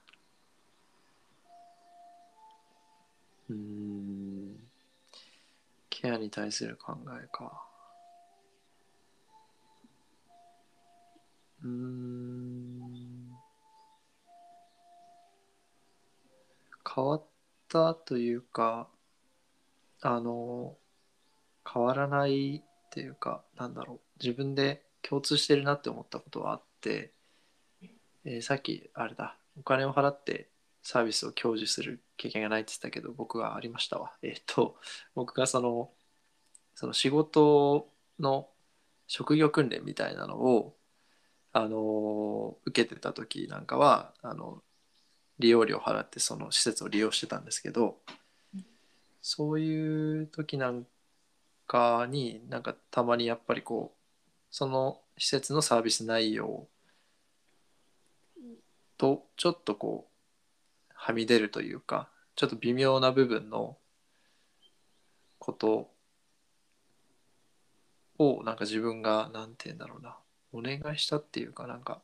[3.49, 4.55] うん。
[5.89, 7.65] ケアに対する考えか。
[11.63, 12.79] うん。
[16.95, 17.23] 変わっ
[17.67, 18.87] たというか
[20.01, 20.75] あの
[21.71, 23.99] 変わらないっていうかなんだろう。
[24.23, 27.11] 自分で共通してるなって思ったことはあって、
[28.25, 29.37] えーさっきあれだ。
[29.59, 30.49] お金を払って
[30.83, 34.13] サービスを享受する経験がないって言ってたけど僕はありましたわ。
[34.21, 34.77] えっ、と
[35.15, 35.91] 僕がその
[36.75, 38.47] その仕事の
[39.07, 40.75] 職業訓練みたいなのを
[41.51, 44.61] あの受けてた時なんかはあの
[45.39, 47.97] 利用料払ってその施設を利用してたんですけど、
[49.21, 50.85] そういう時なん
[51.67, 53.97] かになんかたまにやっぱりこう
[54.51, 56.67] その施設のサービス内容
[58.99, 63.77] とちょっとこうはみ出るというかちょっと微妙な部分の
[65.39, 65.89] こと
[68.19, 70.15] をなんか自分がなんて言うんだろうな。
[70.51, 72.01] お願いしたっていうかなんか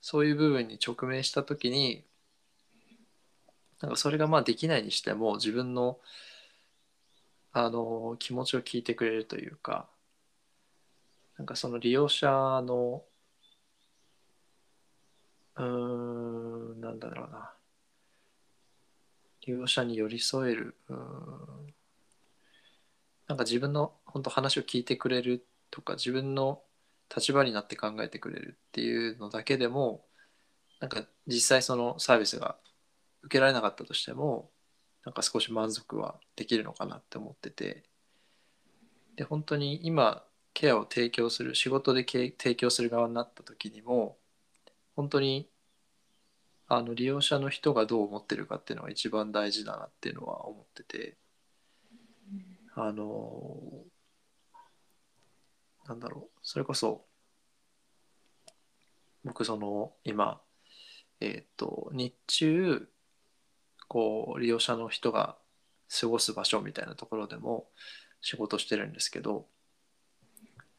[0.00, 2.02] そういう部分に直面した時に
[3.80, 5.98] なんかそれがまあできないにしても自分の
[7.52, 9.86] あの気持ちを聞いてくれるというか
[11.38, 12.28] なんかその利用者
[12.66, 13.02] の
[15.56, 17.54] うんなんだろうな。
[19.46, 20.76] 利用者に寄り添える。
[20.88, 21.74] うん。
[23.26, 26.62] なんか自分の本当話を聞いてくれるとか自分の
[27.14, 30.04] 立場になって考えてくれるっていうのだけでも
[30.80, 32.56] なんか実際そのサービスが
[33.22, 34.50] 受けられなかったとしても
[35.04, 37.84] なんか少し満足はできるのかなって思ってて。
[39.16, 44.16] で本当に今ケアを提供する仕事で提供する側になった時にも
[44.96, 45.48] 本当に
[46.66, 51.16] あの利用者の人がどう思ってるかっていうのが一番大事だなっていうのは思ってて
[52.74, 53.84] あの
[55.86, 57.04] なんだろうそれこそ
[59.24, 60.40] 僕その今
[61.20, 62.88] えっ、と日中
[63.88, 65.36] こう利用者の人が
[66.00, 67.66] 過ごす場所みたいなところでも
[68.20, 69.46] 仕事してるんですけど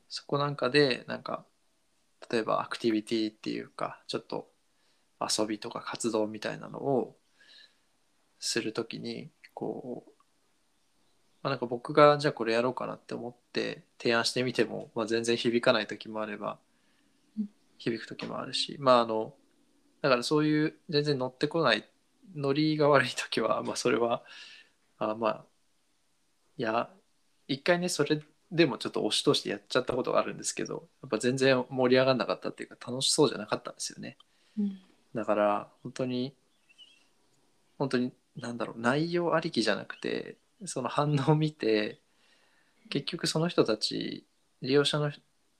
[0.10, 1.46] そこなんかでなんか
[2.30, 4.48] 例えばアクティビティっていうかちょっと
[5.20, 7.16] 遊びとか活動みたいなのを
[8.40, 10.12] するときにこう、
[11.42, 16.58] まあ、なんか僕がじゃあこれやろうかなって思って提案してみても、まあ、全然響かない時もあれば
[17.78, 19.34] 響く時もあるしまああの
[20.02, 21.88] だからそういう全然乗ってこない
[22.36, 24.24] ノリが悪い時は、まあ、それは
[24.98, 25.46] あまあ
[26.58, 26.90] いや
[27.48, 34.18] 一回ねそれでもちょっと押し通してやっちゃったことがあるんですけどやっぱ全然盛り上がんなかったっていうか楽しそうじゃなかったんですよね。
[34.58, 34.80] うん。
[35.14, 36.36] だから本当に
[37.78, 42.00] 本当になんだろう内容ありきじゃなくてその反応を見て
[42.90, 44.26] 結局その人たち
[44.62, 45.12] 利用者の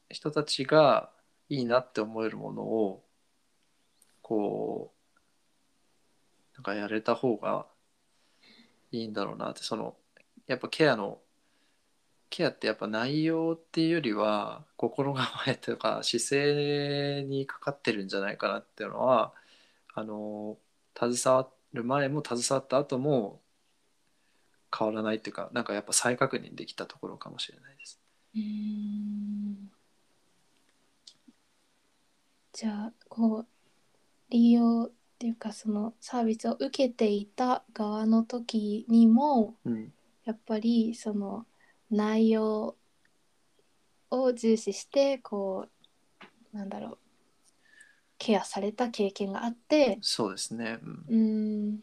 [0.10, 1.10] 人たちが
[1.50, 3.04] いいなって思えるものを
[4.22, 7.66] こうなんかやれた方が
[8.92, 9.96] いいんだろうなってその
[10.48, 11.20] やっぱケアの
[12.36, 19.32] ケアってやっぱ内容っていうよりは心構えとか姿勢にかかってるんじゃないかなっていうのは
[19.94, 20.58] あの
[21.00, 23.40] 携わる前も携わった後も
[24.78, 28.02] 変わらないっていうかなんかやっぱ再確認できたところかもしれないです。
[28.36, 29.72] うーん
[32.52, 33.46] じゃあこう
[34.30, 39.94] 利用っていうかそのサービスを受けていた側の時にもうん、
[40.26, 41.46] やっぱりその
[41.96, 42.76] 内容
[44.12, 45.68] を重視してこ
[46.54, 46.98] うなんだろう
[48.18, 50.80] ケアされた経験があってそうですね。
[51.08, 51.70] うん。
[51.74, 51.80] ん。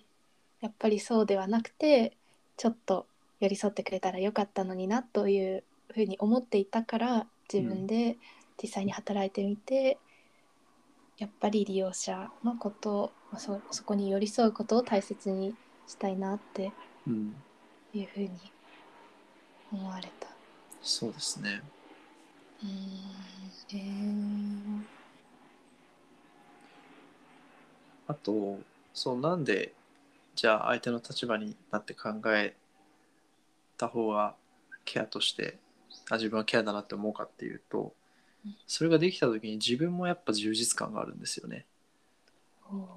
[0.60, 2.16] やっぱりそうではなくて
[2.56, 3.06] ちょっと
[3.40, 8.16] 寄り添ってくれたらよかったのになというふうに思っていたから自分で
[8.62, 9.98] 実際に働いてみて、
[11.18, 15.54] やっぱり利用者のことまあそそこに寄り添うことを大切に
[15.88, 16.72] したいなって
[17.06, 17.34] うん、
[17.92, 18.51] いうふうに
[19.72, 20.28] 思われた。
[20.82, 21.62] そうですね。
[22.62, 22.72] うーん
[23.70, 24.82] えー
[28.08, 28.58] あと
[28.92, 29.72] そうなんで
[30.34, 32.54] じゃあ相手の立場になって考え
[33.78, 34.34] た方が
[34.84, 35.56] ケアとして
[36.10, 37.94] あ自分はケアだなって思うかっていうと
[38.44, 41.64] うんそれができた時に自分もやっぱ充実感があるんですよね。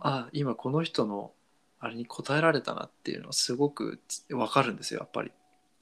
[0.02, 1.32] あ今この人の
[1.80, 5.32] あれに応えられたなっていうのはすごく分かるんですよやっぱり。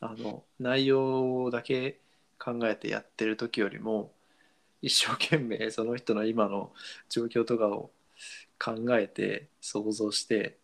[0.06, 2.00] あの内容だけ
[2.38, 4.12] 考えてやってる時よりも
[4.82, 6.74] 一生懸命その人の今の
[7.10, 7.90] 状況とかを
[8.60, 10.58] 考えて想像して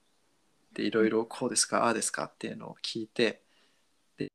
[0.74, 3.42] でいろいろこうですかああですかっていうのを聞いて
[4.18, 4.28] で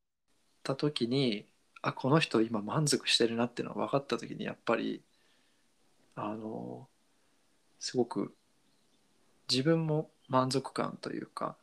[0.63, 1.45] た時に
[1.83, 5.03] あこの人今満足してるなっていうのが分かった時にやっぱり
[6.15, 6.87] あの
[7.79, 8.33] すごく
[9.47, 11.55] 自分も満足感というか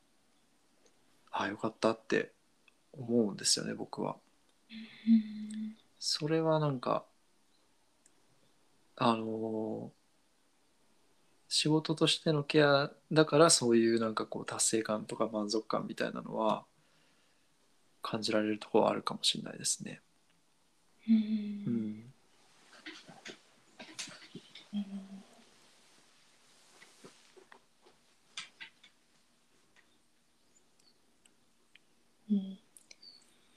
[1.33, 2.31] ああよかったって
[2.93, 4.17] 思うんですよね僕は。
[4.71, 7.05] うんそれはなんか
[8.97, 9.93] あの
[11.49, 16.65] 仕事としてのケアだからそういうなんかこう達成感とか満足感みたいなのは
[18.03, 20.01] 感じられるところはあるかもしれないですね。
[21.09, 21.19] うんう
[21.71, 21.92] ん、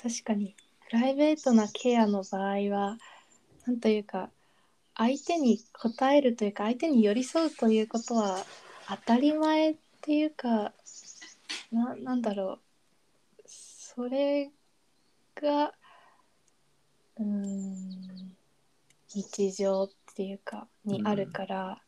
[0.05, 0.55] 確かに。
[0.87, 2.97] プライベートなケアの場合は
[3.65, 4.29] なんというか
[4.93, 8.45] 相手に応えるというか相手に寄り添うということは
[8.87, 10.73] 当たり前っていうか
[11.71, 12.59] ななんだろ
[13.39, 13.45] う。
[13.47, 14.51] それ
[15.41, 15.73] が
[17.17, 18.35] うーん
[19.11, 21.81] 日常っていうかにあるから、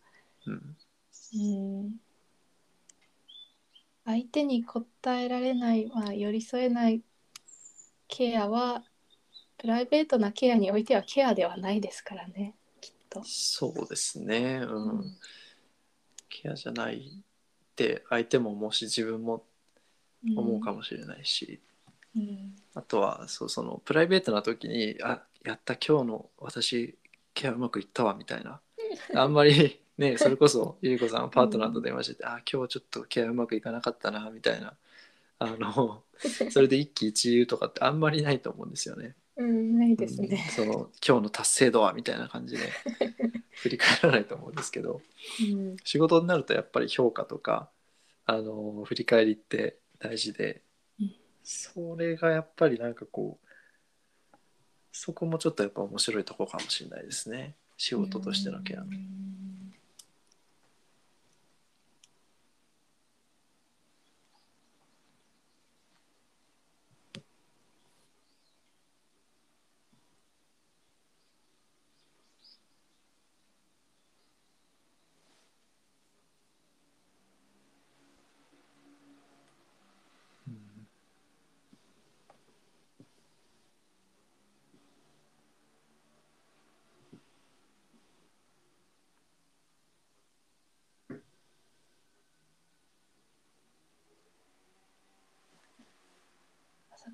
[0.48, 0.78] うん。
[1.36, 1.96] うん、
[4.06, 7.04] 相手に応えられない、まあ、寄り添えない
[8.08, 8.84] ケアは
[9.58, 13.22] プライベートなケアにおいてはケアではないですからねきっと。
[13.24, 14.62] そうですね。
[14.64, 15.18] うん、うん。
[16.30, 19.44] ケアじゃないって相手ももし自分も
[20.36, 21.60] 思うかもしれないし、
[22.16, 22.56] うん。
[22.76, 26.96] あとはそうそのプライベートな時に「あやった今日の私
[27.34, 28.62] ケアうまくいったわ」みたいな。
[29.16, 34.76] あんまりねそれこそ ゆり子さんパートナーと電話してて「あ今日ちょっとケアうまくいかなかったな」みたいな
[35.40, 36.04] あの
[36.52, 39.16] それで一喜一憂とかってあんまりないと思うんですよね。
[39.38, 40.28] うん、ないですね。
[40.32, 42.64] うんその今日の達成度はみたいな感じで
[43.52, 45.02] 振り返らないと思うんですけど。
[45.54, 45.78] うん。
[45.84, 47.70] 仕事になるとやっぱり評価とか
[48.26, 50.64] あの振り返りって大事で、
[51.00, 51.16] うん。
[51.44, 53.48] それがやっぱりなんかこう
[54.92, 57.56] そこもちょっとやっぱ面白いところかもしれないですね。
[57.78, 59.74] 仕事としてのケアうん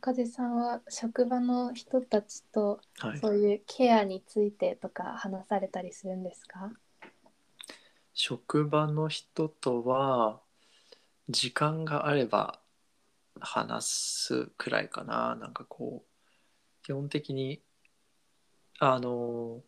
[0.04, 6.74] 坂出さんは職場の人たちとはい、そういうケアについてとか話されたりするんですか？
[8.14, 10.42] 職場の人とは
[11.30, 12.60] 時間があれば
[13.40, 15.38] 話すくらいかな。
[15.40, 17.62] なんかこう基本的に
[18.80, 19.62] あの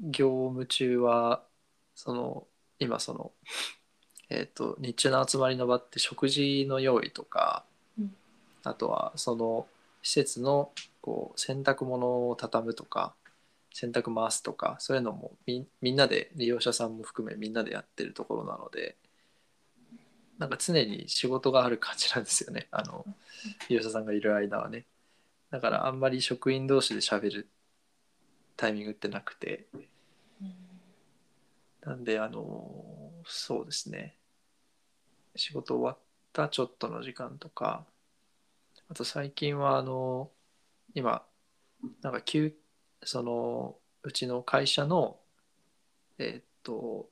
[0.00, 1.44] 業務中は
[1.94, 2.46] その
[2.78, 3.32] 今その
[4.30, 7.73] えっ、と日中の集まりの場って食事の用意とか、うん
[8.64, 9.66] あとはその
[10.02, 13.14] 施設のこう洗濯物を畳むとか
[13.72, 18.96] 洗濯回すとかそういうのもみみんなで利用者さんも含めみんなでやってるところなので
[20.38, 22.66] なんか常に仕事がある感じなんですよね。
[22.72, 23.06] あの
[23.68, 24.84] 利用者さんがいる間はね。
[25.50, 27.48] だからあんまり職員同士で喋る
[28.56, 29.66] タイミングってなくて。
[31.82, 34.16] なんであのそうですね。
[35.36, 35.98] 仕事終わっ
[36.32, 37.84] たちょっとの時間とか
[38.88, 40.30] あと最近はあの
[40.94, 41.22] 今
[42.02, 42.54] なんか休
[43.02, 45.18] そのうちの会社の
[46.18, 47.08] えーっと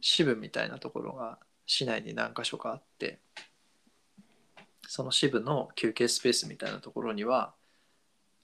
[0.00, 3.18] 支部みたいなところが市内に何か所かあって
[4.86, 7.54] その支部の休憩スペースみたいなところには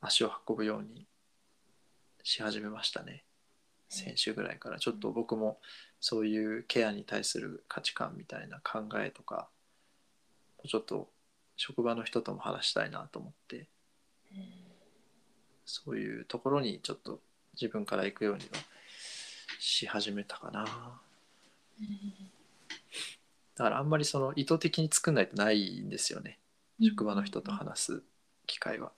[0.01, 1.07] 足を運ぶように
[2.23, 3.25] し始めましたね。
[3.89, 4.79] 先週ぐらいから。
[4.79, 5.59] ちょっと僕も
[6.01, 9.49] そういうケアに対する価値観みたいな考えとか
[10.67, 11.09] ちょっと
[11.63, 13.69] 職場の人とも話したいなと思って。
[15.67, 17.21] そういうところにちょっと
[17.53, 18.49] 自分から行くようには
[19.59, 20.65] し始めたかな。
[23.57, 26.39] だからあんまりその意図的に作んないとないんですよね。
[26.83, 28.03] 職場の人と話す
[28.47, 28.93] 機会は。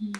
[0.00, 0.12] うん。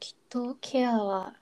[0.00, 1.36] きっとケアは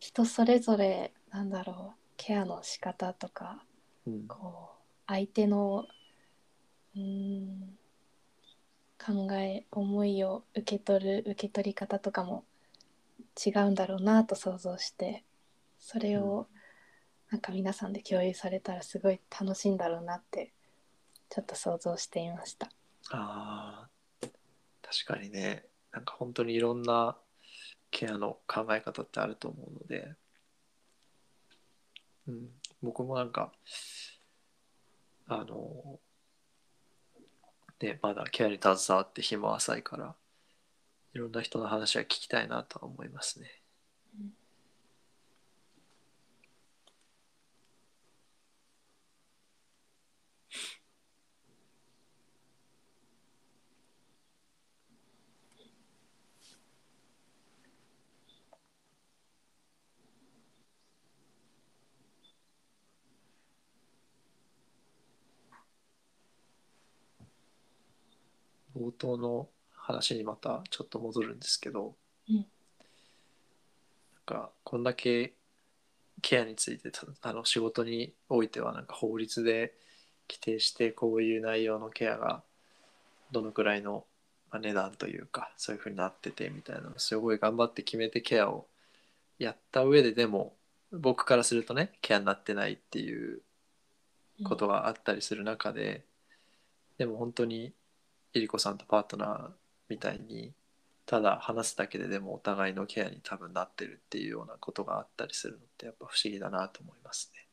[0.00, 1.98] 人それぞれなんだろう。
[2.16, 3.62] ケアの仕方とか
[4.04, 4.26] うん。
[4.26, 4.77] こう
[5.08, 5.86] 相手の
[6.94, 7.78] うーん
[8.98, 12.44] 考え思いを受け取る受け取り方とかも
[13.44, 15.24] 違うんだろうなと想像して
[15.80, 16.46] それを
[17.30, 20.52] なんか皆さんで共有されたらすごい楽しいんだろうなって
[21.30, 22.68] ちょっと想像していました。
[23.10, 24.28] あー
[24.82, 25.66] 確かにね。
[25.92, 27.18] なんか本当にいろんな
[27.90, 30.14] ケアの考え方ってあると思うので、
[32.26, 32.48] うん、
[32.82, 33.52] 僕もなんか
[35.28, 36.00] あの
[37.80, 40.16] ねまだケアに携わって日も浅いから
[41.14, 43.57] いろんな人の話は聞きたいなとは思いますね。
[68.88, 71.94] 冒頭の話にまたちょっと戻るんですけど、
[72.28, 72.36] うん。
[72.36, 72.44] なん
[74.26, 75.34] かこんだけ
[76.20, 79.72] ケアについてたあの仕事においてはなんか法律で
[80.28, 82.42] 規定してこういう内容のケアが
[83.30, 84.04] どのくらいの
[84.50, 88.66] まあ値段というかそういうふうになっててみたいなすごい頑張って決めてケアを
[89.38, 90.54] やった上ででも
[90.92, 93.40] 僕からするとねケアになってないっていう
[94.44, 96.04] ことがあったりする中で、
[96.96, 97.72] でも本当に
[98.38, 99.50] えりこさんとパートナー
[99.88, 100.52] みたいに
[101.06, 107.48] ただ話すだけででもお互いのケアに多分なってるっていうようなことがあったりするのってやっぱ不思議だなと思いますね。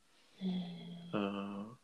[1.14, 1.78] うん。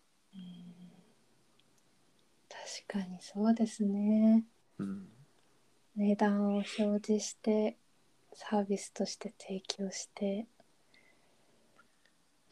[2.50, 4.44] 確かにそうですね。
[4.78, 5.08] うん。
[5.96, 7.78] 値段を表示して
[8.34, 10.48] サービスとして提供して。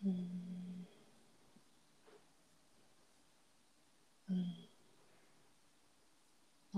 [0.06, 0.14] うん。
[4.30, 4.59] うん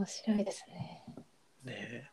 [0.02, 1.06] 面白いですね。
[1.64, 2.12] ね。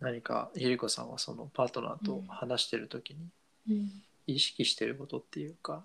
[0.00, 3.28] 何かゆりこさんはそのパートナーと話してる時に
[3.68, 4.02] うん。
[4.26, 5.84] 意識してることっていうか、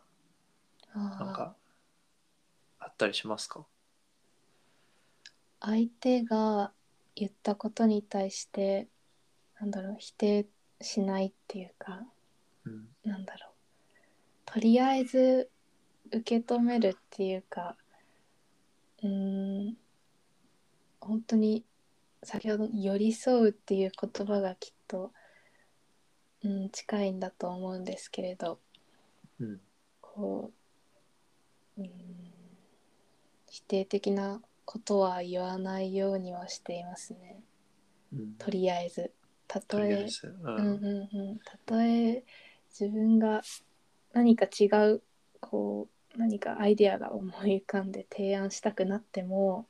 [0.96, 1.56] なんあか
[2.80, 3.66] あったりしますか？
[5.60, 6.72] あ相手が
[7.16, 8.88] 言ったことに対して
[9.62, 10.48] なんだろう否定
[10.82, 12.02] しないっていうか
[12.66, 12.88] うん。
[13.04, 13.52] なんだろう。
[14.46, 15.50] とりあえず
[16.12, 17.78] 受け止めるっていうか
[19.04, 19.78] うーん
[21.00, 21.64] 本当に
[22.24, 25.12] 先ほどの寄り添うっていう言葉がきっと、
[26.44, 28.60] うん、近いんだと思うんですけれど
[29.40, 29.62] うん。
[30.02, 30.52] こ
[31.78, 31.90] う、うん、
[33.48, 37.44] 否定的なことは言わないようにはしていますね。
[38.12, 38.34] うん。
[38.40, 39.12] とりあえず
[39.52, 40.08] たとえう
[40.44, 42.24] うんんうんうん、たとえ
[42.70, 43.42] 自分が
[44.14, 45.02] 何か違う
[45.42, 49.66] こう何かアイデアが思い浮かんで提案したくなっても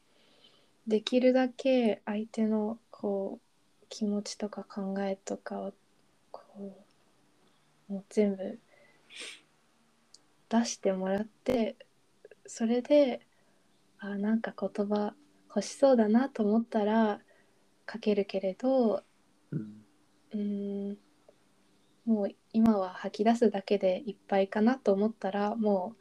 [0.86, 5.74] できるだけ相手のこう気持ちとか考えとかを
[6.32, 6.44] こ
[7.90, 8.60] うもう全部
[10.50, 11.76] 出してもらって
[12.46, 13.22] それで
[13.98, 15.16] あなんか言葉
[15.48, 17.20] 欲しそうだなと思ったら
[17.88, 19.02] かけるけれど
[19.52, 19.86] うん。
[20.34, 20.98] うーん
[22.06, 25.96] もう今は吐き出すだけでいっぱいかなと思ったらも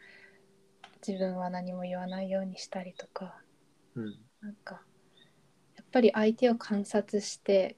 [0.82, 3.42] う自分は何も言わないようにしたりとか
[3.94, 4.14] うん。
[4.40, 4.82] なんか
[5.76, 7.76] やっぱり相手を観察して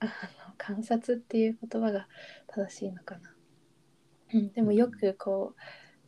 [0.00, 0.10] あの
[0.58, 2.06] 観察っていう言葉が
[2.48, 3.34] 正しいのかな、
[4.34, 5.54] うん、でもよくこ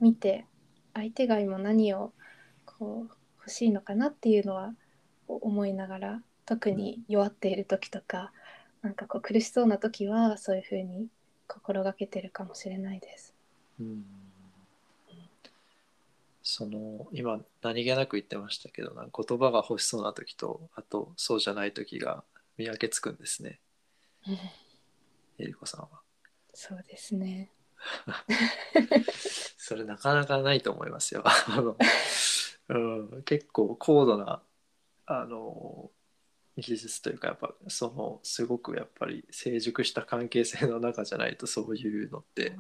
[0.01, 0.47] う見て
[0.93, 2.12] 相手が今何を
[2.67, 4.75] こう欲しいのかなっていうのは
[5.27, 8.33] 思いながら特に弱っている時とか
[8.85, 11.09] なんかこう苦しそうな時はそういうふうに
[11.49, 13.35] 心がけてるかもしれないです。
[13.80, 14.05] うん
[16.47, 22.22] その今何気なく言ってましたけどな言葉が欲しそうな時とあとそうじゃない時が
[22.59, 23.61] 見分けつくんですね
[25.39, 25.89] えりこさんは
[26.53, 27.51] そうですね。
[29.57, 31.76] それなかなかないと思いますよあの、
[32.68, 32.78] う
[33.18, 34.43] ん、結構高度な
[35.07, 35.91] あの
[36.57, 42.57] 技術というかやっぱそのすごくやっぱり成熟した関係性の中じゃないとそういうのって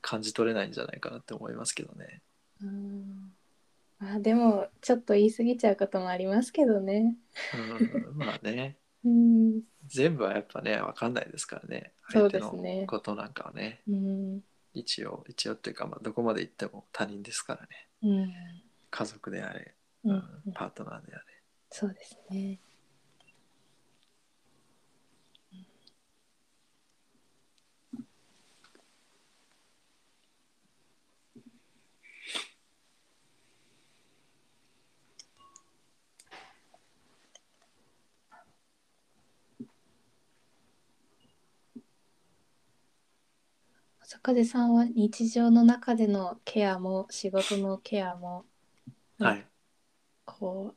[0.00, 2.22] 感じ取れないんじゃないかなって思いますけどね。
[2.62, 3.32] うん。
[3.98, 7.16] まあでもちょっと言い過ぎちゃうこともありますけどね。
[7.54, 8.78] うん、まあね。
[9.02, 11.94] うん、全部はやっぱね分かんないですからね。
[12.10, 12.52] 相手の
[12.86, 13.82] ことなんかはね。
[13.88, 14.44] うん、
[14.74, 17.88] 一応一応っていうか、まあ、どこまで行っても他人ですからね。
[18.02, 18.32] うん、
[18.90, 21.24] 家族であれ、ううんん、パートナーであれ。
[21.70, 22.58] そうですね。
[44.22, 48.44] 坂出さんは日常の中でのケアも仕事のケアも
[49.18, 49.46] はい
[50.26, 50.76] こう、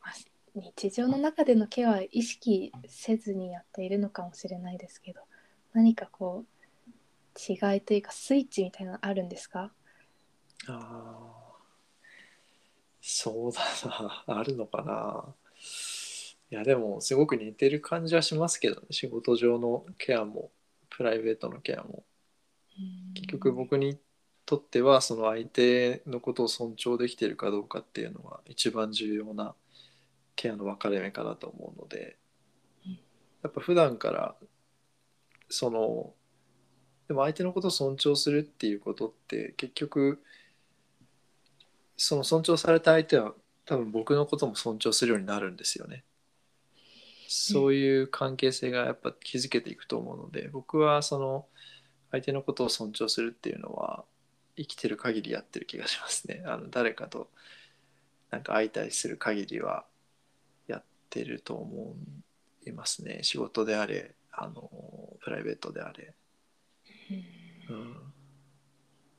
[0.00, 0.14] まあ
[0.54, 5.20] 日常の中でのケアは意識せずにやっているのかもしれないですけど
[5.72, 9.72] 何かこう違いというかスイッチみたいなのあるんですか？
[10.68, 11.56] ああ、
[13.00, 13.60] そうだ
[14.26, 15.24] な、あるのかな。
[16.50, 20.50] いや、でも、すごく似てる感じはしますけどね、仕事上のケアも、
[20.88, 22.04] プライベートのケアも。
[23.14, 23.98] 結局、僕に
[24.44, 29.54] とっては、その相手のことを尊重できているかどうかっていうのは、一番重要な
[30.36, 32.18] ケアの分かれ目かなと思うので
[32.86, 34.36] うん、やっぱ普段から、
[35.48, 36.12] その
[37.08, 40.20] でも相手のことを尊重するっていうことって結局
[41.96, 43.32] その尊重された相手は
[43.64, 46.04] 多分僕のことも尊重するようになるんですよね。
[47.28, 51.46] そういう関係性がやっぱ築けていくと思うので僕はその
[52.10, 54.04] 相手のことを尊重するっていうのは
[54.56, 56.42] 生きてる限りやってる気がしますね。
[56.46, 57.30] あの誰かと
[58.30, 59.86] なんか相対する限りは
[60.66, 61.96] やってると思
[62.66, 63.22] いますね。
[63.22, 66.14] 仕事であれあのプライベートであれ。
[67.68, 68.12] うん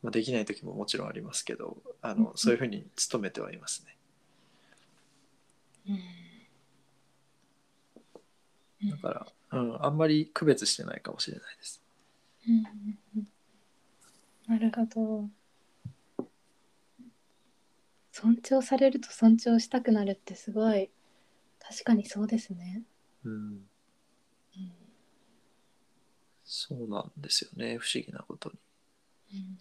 [0.04, 3.98] まあ、できない時ももちろんありますけどあのそういうふうに努めてはいますね。
[5.90, 6.28] うん
[8.86, 11.82] だから、うん、あんまり区別してないかもしれないです。
[12.48, 13.28] うんうんうん
[14.48, 15.30] なるほど。
[18.12, 20.90] 尊重されると尊重したくなるってすごい
[21.60, 22.84] 確かにそうですね。
[23.24, 23.68] うん、うん
[26.46, 28.56] そうなんですよね不思議なことに。
[29.34, 29.58] うん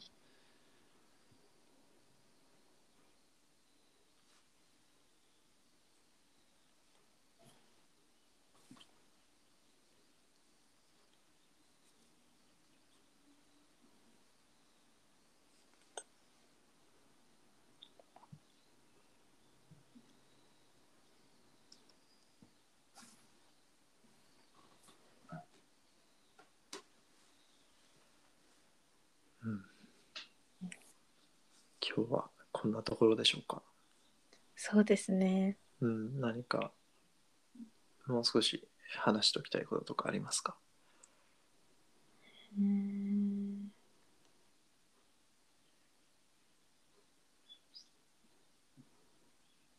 [31.97, 33.63] 今日はこんなところでしょうか？
[34.55, 35.59] そうですね。
[35.83, 36.73] うん、何か
[38.07, 38.67] もう少し
[39.01, 40.57] 話しておきたいこととかありますか？
[42.59, 43.73] うん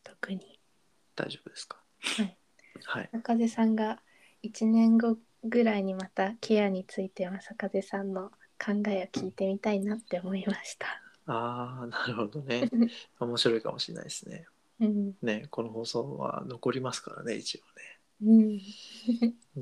[0.04, 0.60] 特に
[1.16, 1.78] 大丈夫ですか？
[2.00, 2.36] はい。
[2.84, 3.08] はい。
[3.12, 4.00] 中出さんが
[4.44, 8.30] 1年後ぐらいにまたケアについて正風さんの
[8.64, 10.86] 考えを聞いてみたいなって思いました。
[11.28, 12.70] ああ、なるほどね。
[13.20, 14.46] 面白いかもしれないですね。
[14.80, 17.60] うん、ね、この放送は残りますからね、一応
[18.22, 18.62] うん、ね。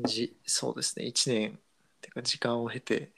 [0.07, 1.61] じそうですね、1年っ
[2.01, 3.13] てか時間を経て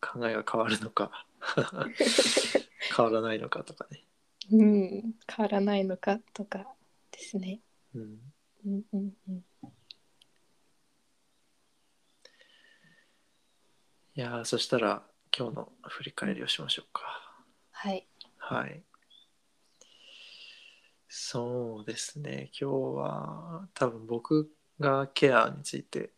[0.00, 1.26] 考えが変わるのか
[2.96, 4.04] 変わらないのかとかね。
[4.50, 6.66] うん、変わらないのかとか
[7.10, 7.60] ですね。
[7.94, 8.32] うん、
[8.66, 9.44] うん、うん、うん。
[14.14, 15.02] いやーそしたら
[15.36, 17.21] 今日の振り返りをしましょうか。
[17.82, 18.06] はい。
[18.38, 18.80] はい。
[21.08, 22.48] そうですね。
[22.56, 26.12] 今日は多分僕がケアについて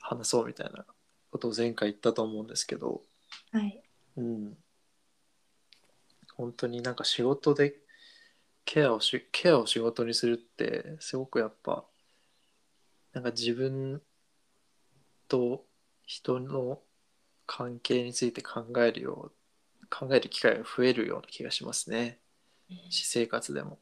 [0.00, 0.84] 話そうみたいな
[1.30, 3.02] ことを前回言ったと思うんですけど、
[3.52, 3.84] はい。
[4.16, 4.56] うん。
[6.36, 7.76] 本当になんか仕事で
[8.64, 11.84] ケアをしケアを仕事にするってすごくやっぱ
[13.12, 14.02] なんか自分
[15.28, 15.64] と
[16.04, 16.80] 人の
[17.46, 19.43] 関係について考えるよう
[19.90, 22.18] 考える機会が増えるような気がしますね。
[22.90, 23.78] 私生活でも。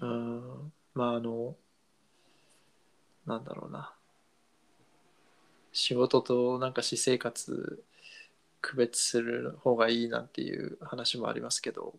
[0.00, 0.72] うん。
[0.94, 1.56] まああの
[3.26, 3.94] なんだろうな。
[5.72, 7.84] 仕事となんか私生活
[8.60, 11.94] 区別する方がいいなんていう話もありますけど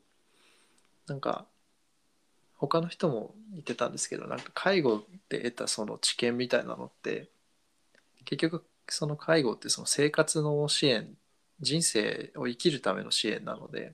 [1.07, 1.45] なんか
[2.55, 7.29] 他の人も言ってたんですけどなんか介護で得たその知見みたいなのって
[8.25, 11.15] 結局その介護ってその生活の支援
[11.61, 13.93] 人生を生きるための支援なので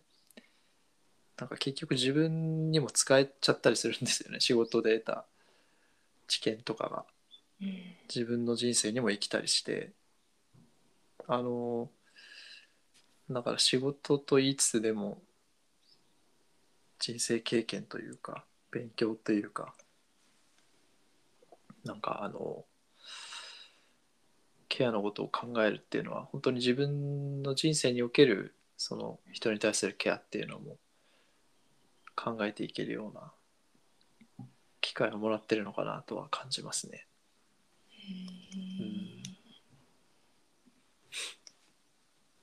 [1.38, 4.40] なんか結局自分にも使えちゃったりするんですよね。
[4.40, 5.26] 仕事で得た
[6.28, 7.06] 知見とかが。
[8.14, 9.92] 自分の人生にも生きたりして。
[11.28, 11.90] あの
[13.30, 15.22] だから仕事と言いつつでも
[17.00, 19.74] 人生経験というか勉強というか
[21.84, 22.64] なんかあの
[24.70, 30.78] ケアのことを考えるっていうのは本当に自分の人生におけるその人に対するケアっていうのも
[32.16, 33.32] 考えていけるような
[34.82, 37.08] 機会をもらってるのかなとは感じますね。
[38.80, 39.24] うん。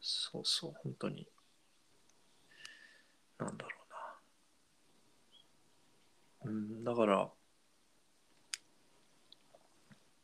[0.01, 1.27] そうそう本当に。
[3.39, 3.71] なんだろ
[6.43, 6.53] うな。
[6.53, 7.29] うんだから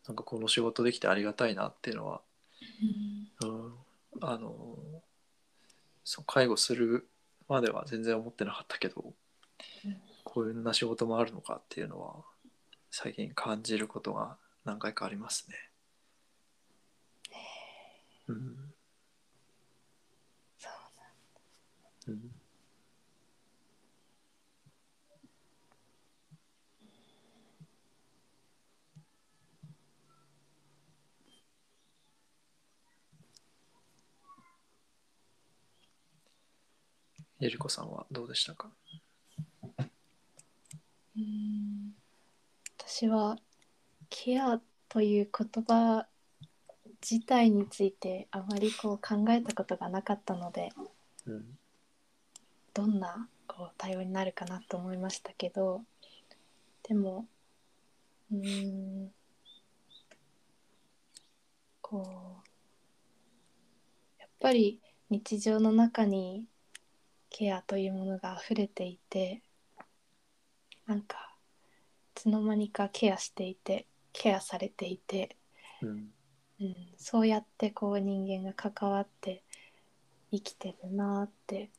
[0.06, 2.20] なんかこの仕事できてありがたいなっていうのは、
[3.42, 3.74] うん、
[4.20, 4.76] あの
[6.04, 7.08] そう介護する
[7.48, 9.14] までは全然思ってなかったけど、
[10.24, 12.24] こういうな仕事もあるのかっていうのは
[12.90, 15.56] 最近感じることが何回かありますね。
[18.28, 18.74] うん。
[20.58, 20.68] そ
[22.08, 22.39] ううん
[37.40, 38.68] ゆりこさんはどうでしたか？
[41.16, 41.94] うん。
[42.78, 43.38] 私は
[44.10, 44.60] ケア
[44.90, 46.06] という言葉
[47.00, 50.68] 自体についてあまりこう考えたことがなかったので
[51.26, 51.58] うん。
[52.74, 55.82] どんなこう対応になるかなと思いましたけど
[56.82, 57.26] でも
[58.30, 59.10] うーん
[61.80, 64.78] こうやっぱり
[65.08, 66.44] 日常の中に
[67.30, 69.42] ケアというものが溢れていて
[70.86, 75.36] なんかいつの間にかケアしていてケアされていて、
[75.82, 76.10] うん。
[76.60, 79.42] うん、そうやってこう人間が関わって
[80.30, 81.70] 生きてるなって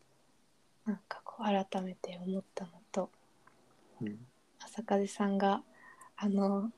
[0.86, 3.12] なんかこう改めて思ったのと
[4.02, 4.18] うん。
[4.60, 5.62] 朝風さんが
[6.18, 6.72] あの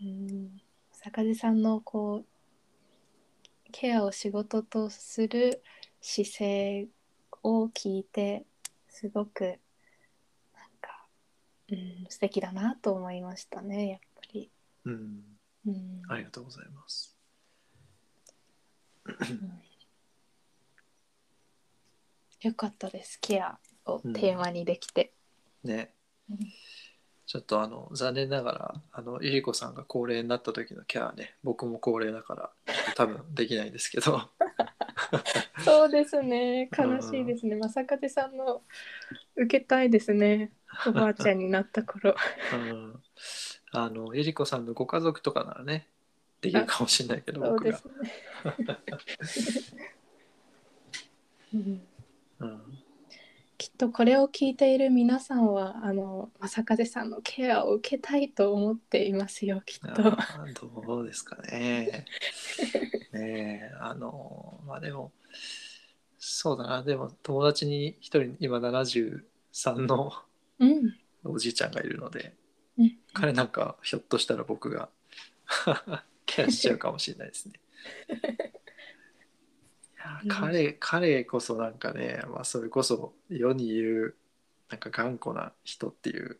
[0.00, 0.60] うん
[0.92, 2.26] 朝風さんのこう
[3.70, 5.62] ケアを仕事とする
[6.00, 6.88] 姿勢
[7.46, 8.44] を聞いて
[8.88, 9.54] すごくなん
[10.80, 11.06] か、
[11.70, 14.50] うん、素敵だなと思いましたねやっぱり。
[14.84, 15.22] うん。
[15.66, 16.02] うん。
[16.08, 17.16] ありがとうございます。
[19.04, 19.62] うん。
[22.42, 25.12] よかったですケアをテーマにできて。
[25.62, 25.92] ね。
[26.28, 26.38] うん。
[27.26, 32.50] ちょっとあの残念ながらあのゆりこさんが高齢になった時のケアはね僕も高齢だから
[32.94, 34.30] 多分できないんですけど
[35.64, 36.68] そうですね。
[36.76, 37.56] 悲しいですね。
[37.56, 38.62] 正風さんの
[39.36, 40.52] 受けたいですね。
[40.86, 42.14] おばあちゃんになった頃。
[42.52, 43.02] うん。
[43.72, 45.86] あのゆりこさんのご家族とかならね
[46.40, 47.92] できるかもしれないけど僕がそう
[48.64, 49.74] です、
[51.52, 51.86] ね、
[53.76, 60.02] とこれを聞いている皆さんはあの正風さんのケアを受けたいと思っていますよきっと。
[60.86, 62.06] どうですかね
[63.12, 65.12] ねえあのまあでも
[66.18, 69.22] そうだなでも友達に一人今73
[69.86, 70.12] の
[70.58, 72.34] うん、おじいちゃんがいるので
[72.78, 74.88] うん彼なんかひょっとしたら僕が
[76.24, 77.60] ケアしちゃうかもしれないですね。
[80.28, 84.14] 彼彼こそなんかね、まあ、それこそ世に言う
[84.70, 86.38] なんか頑固な人っていう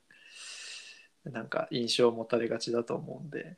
[1.24, 3.56] なんか印象を持たれがちだと思うんで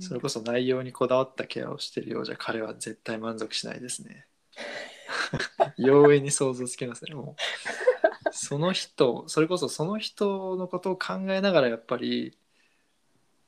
[0.00, 4.26] それこそ内容にこだわったケアをしてるようじゃ彼は絶対満足しないですね。
[5.76, 8.32] 容易に想像つきますねもう。
[8.32, 12.38] その人それこそその人のことを考えながらやっぱり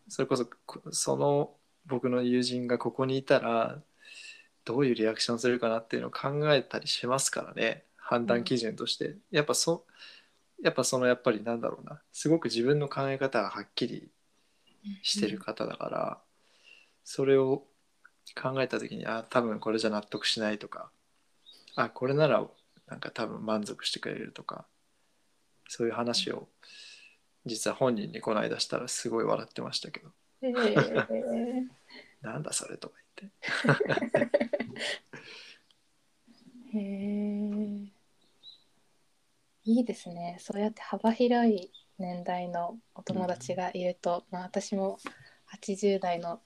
[0.09, 1.55] それこそこその
[1.87, 3.81] 僕の友人がここにいたら
[4.65, 7.85] どういうリアクションするかなっていうのを考えたりしますからね。
[7.97, 9.87] 判断基準として、やっぱそ
[10.63, 12.01] やっぱそのやっぱりなんだろうな。
[12.13, 14.09] すごく自分の考え方がはっきり
[15.03, 16.19] してる方だから、
[17.05, 17.67] それを
[18.33, 20.91] 考えた時にあ多分これじゃ納得しないとか
[21.77, 22.47] あこれなら
[22.89, 24.65] なんか多分満足してくれるとか
[25.69, 26.49] そういう話を
[27.45, 30.09] 実は本人にこの間したらすごい笑ってましたけど。
[30.41, 31.67] えー。
[32.23, 32.95] なんだそれとか
[36.75, 37.93] へえ
[39.67, 40.37] いいですね。
[40.41, 44.99] そうやって幅広い年代のお友達がいると、まあ私も
[45.47, 46.41] 80代の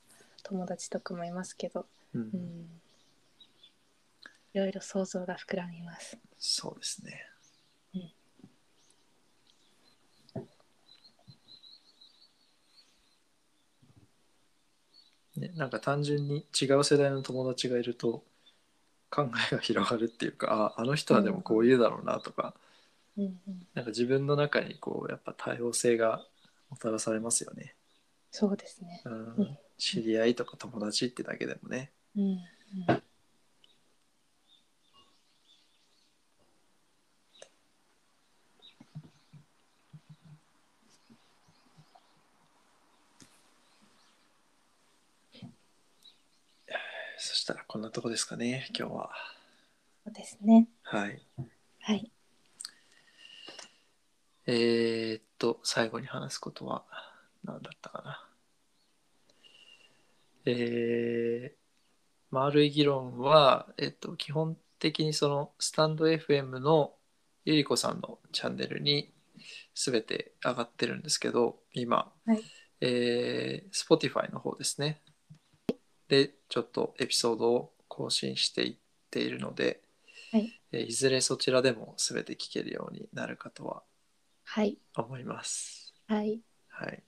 [0.45, 2.21] 友達とかもいますけど、うん。
[2.33, 2.81] うん、
[4.55, 6.19] いろいろ想像が膨らみます。
[6.39, 7.28] そうですね
[15.39, 18.25] ねなんか単純に違う世代の友達がいると
[19.11, 22.55] 考えが広がるっていうかああの人はでもこう言うだろうなとか、
[23.17, 26.23] うんうん、なんか自分の中にこうやっぱ多様性が
[26.71, 27.75] もたらされますよね、
[28.31, 29.01] そうですね。
[29.05, 29.59] うんうん。
[29.79, 31.91] 知り合いとか友達ってだけでもね。
[32.17, 33.03] うんうん
[47.19, 49.11] そしたらこんなとこですかね今日は。
[50.05, 50.69] そうですね。
[50.83, 51.21] はい。
[51.81, 52.13] はい。
[54.47, 56.85] えー、っと最後に話すことは
[57.45, 58.25] 何だったかな。
[60.47, 61.59] えー、
[62.31, 66.95] 丸い議論は、えっと、基本的にそのスタンド FM の
[67.45, 69.13] ゆりこさんのチャンネルに
[69.75, 72.43] 全て上がってるんですけど今、はい。
[72.81, 75.01] えー、Spotify の方ですね
[76.09, 78.77] でちょっとエピソードを更新していっ
[79.11, 79.81] ているので、
[80.33, 83.83] はいえーいずれそちらでも全て聞けるようになるかとは
[84.45, 84.79] はい。
[84.97, 85.95] 思います。
[86.07, 86.41] はい。
[86.69, 87.03] はい。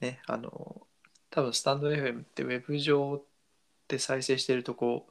[0.00, 0.86] ね、あの、
[1.30, 3.22] 多分スタンド FM ってウェブ上
[3.88, 5.06] で再生してるとこ、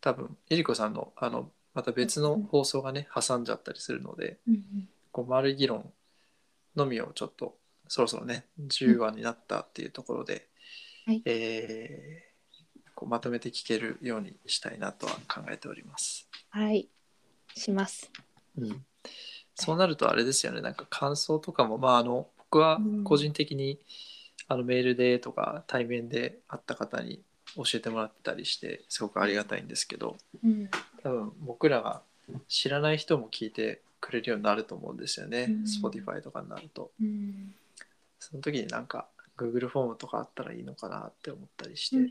[0.00, 5.92] 多分、えりこさんのあのまた別の放送がね挟んじゃったりするのでうんこう丸い議論
[6.76, 7.56] のみをちょっと
[7.88, 10.47] そろそろね10話になったっていうところで、
[11.08, 11.22] はい。
[11.24, 12.28] えー
[12.94, 16.28] こうまとめて聞けるようにしたいなとは考えております。
[16.50, 16.88] はい。
[17.54, 18.10] します。
[18.58, 18.84] うん、
[19.54, 20.60] そうなるとあれですよね。
[20.60, 23.04] なんか感想とかもまああの僕はうん。
[23.04, 23.78] 個人的に、
[24.48, 27.22] あのメールでとか対面で会った方に
[27.54, 30.68] 教えてもらったりしてすごくありがたいんですけどうん。
[31.04, 32.02] 多分僕らが
[32.48, 35.62] 知らない人も聞いてくれるようになると思うんですよね、うん。
[35.62, 36.90] Spotify とかになると。
[37.00, 37.54] うん。
[38.18, 39.06] その時になんか
[39.38, 42.10] Google フォームとかあったらいいのかなって思ったりして、うんうん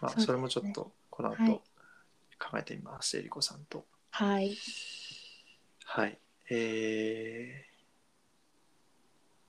[0.00, 1.60] まあ、そうですねそれもちょっとこの後はい
[2.38, 3.84] 考えてみます、えりこさんと。
[4.10, 4.56] はい
[5.84, 6.18] はい。
[6.50, 7.70] えー、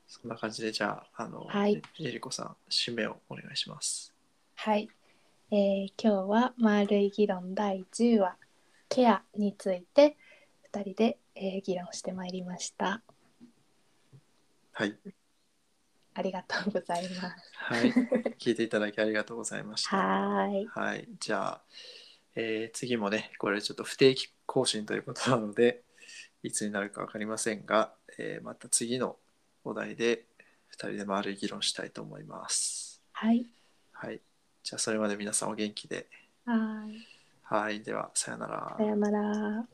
[0.08, 4.14] そんな感じで、じゃあ、あの、はいえりこさん、締めをお願いします。
[4.56, 4.90] はい、
[5.52, 8.38] えー今日は丸い議論第10話
[8.90, 10.18] ケアについて
[10.74, 13.02] 2人で、えー議論してまいりました
[14.72, 14.96] はい。
[16.18, 17.92] ありがとうございますはい。
[18.40, 19.96] 聞いていただきありがとうございました。
[19.98, 21.08] はーいはい。
[21.20, 21.62] じゃあ、
[22.36, 25.84] えー次もね、これちょっと不定期更新ということなので、
[26.44, 29.18] いつになるか分かりませんが、えーまた次の
[29.64, 30.26] お題で
[30.72, 33.02] 2人で丸い議論したいと思います。
[33.12, 33.46] はい
[33.92, 34.20] はい。
[34.64, 36.08] じゃあ、それまで皆さんお元気で。
[36.46, 37.08] はーい
[37.44, 37.82] はい。
[37.82, 38.84] では、さよならさ。
[38.84, 39.68] よなら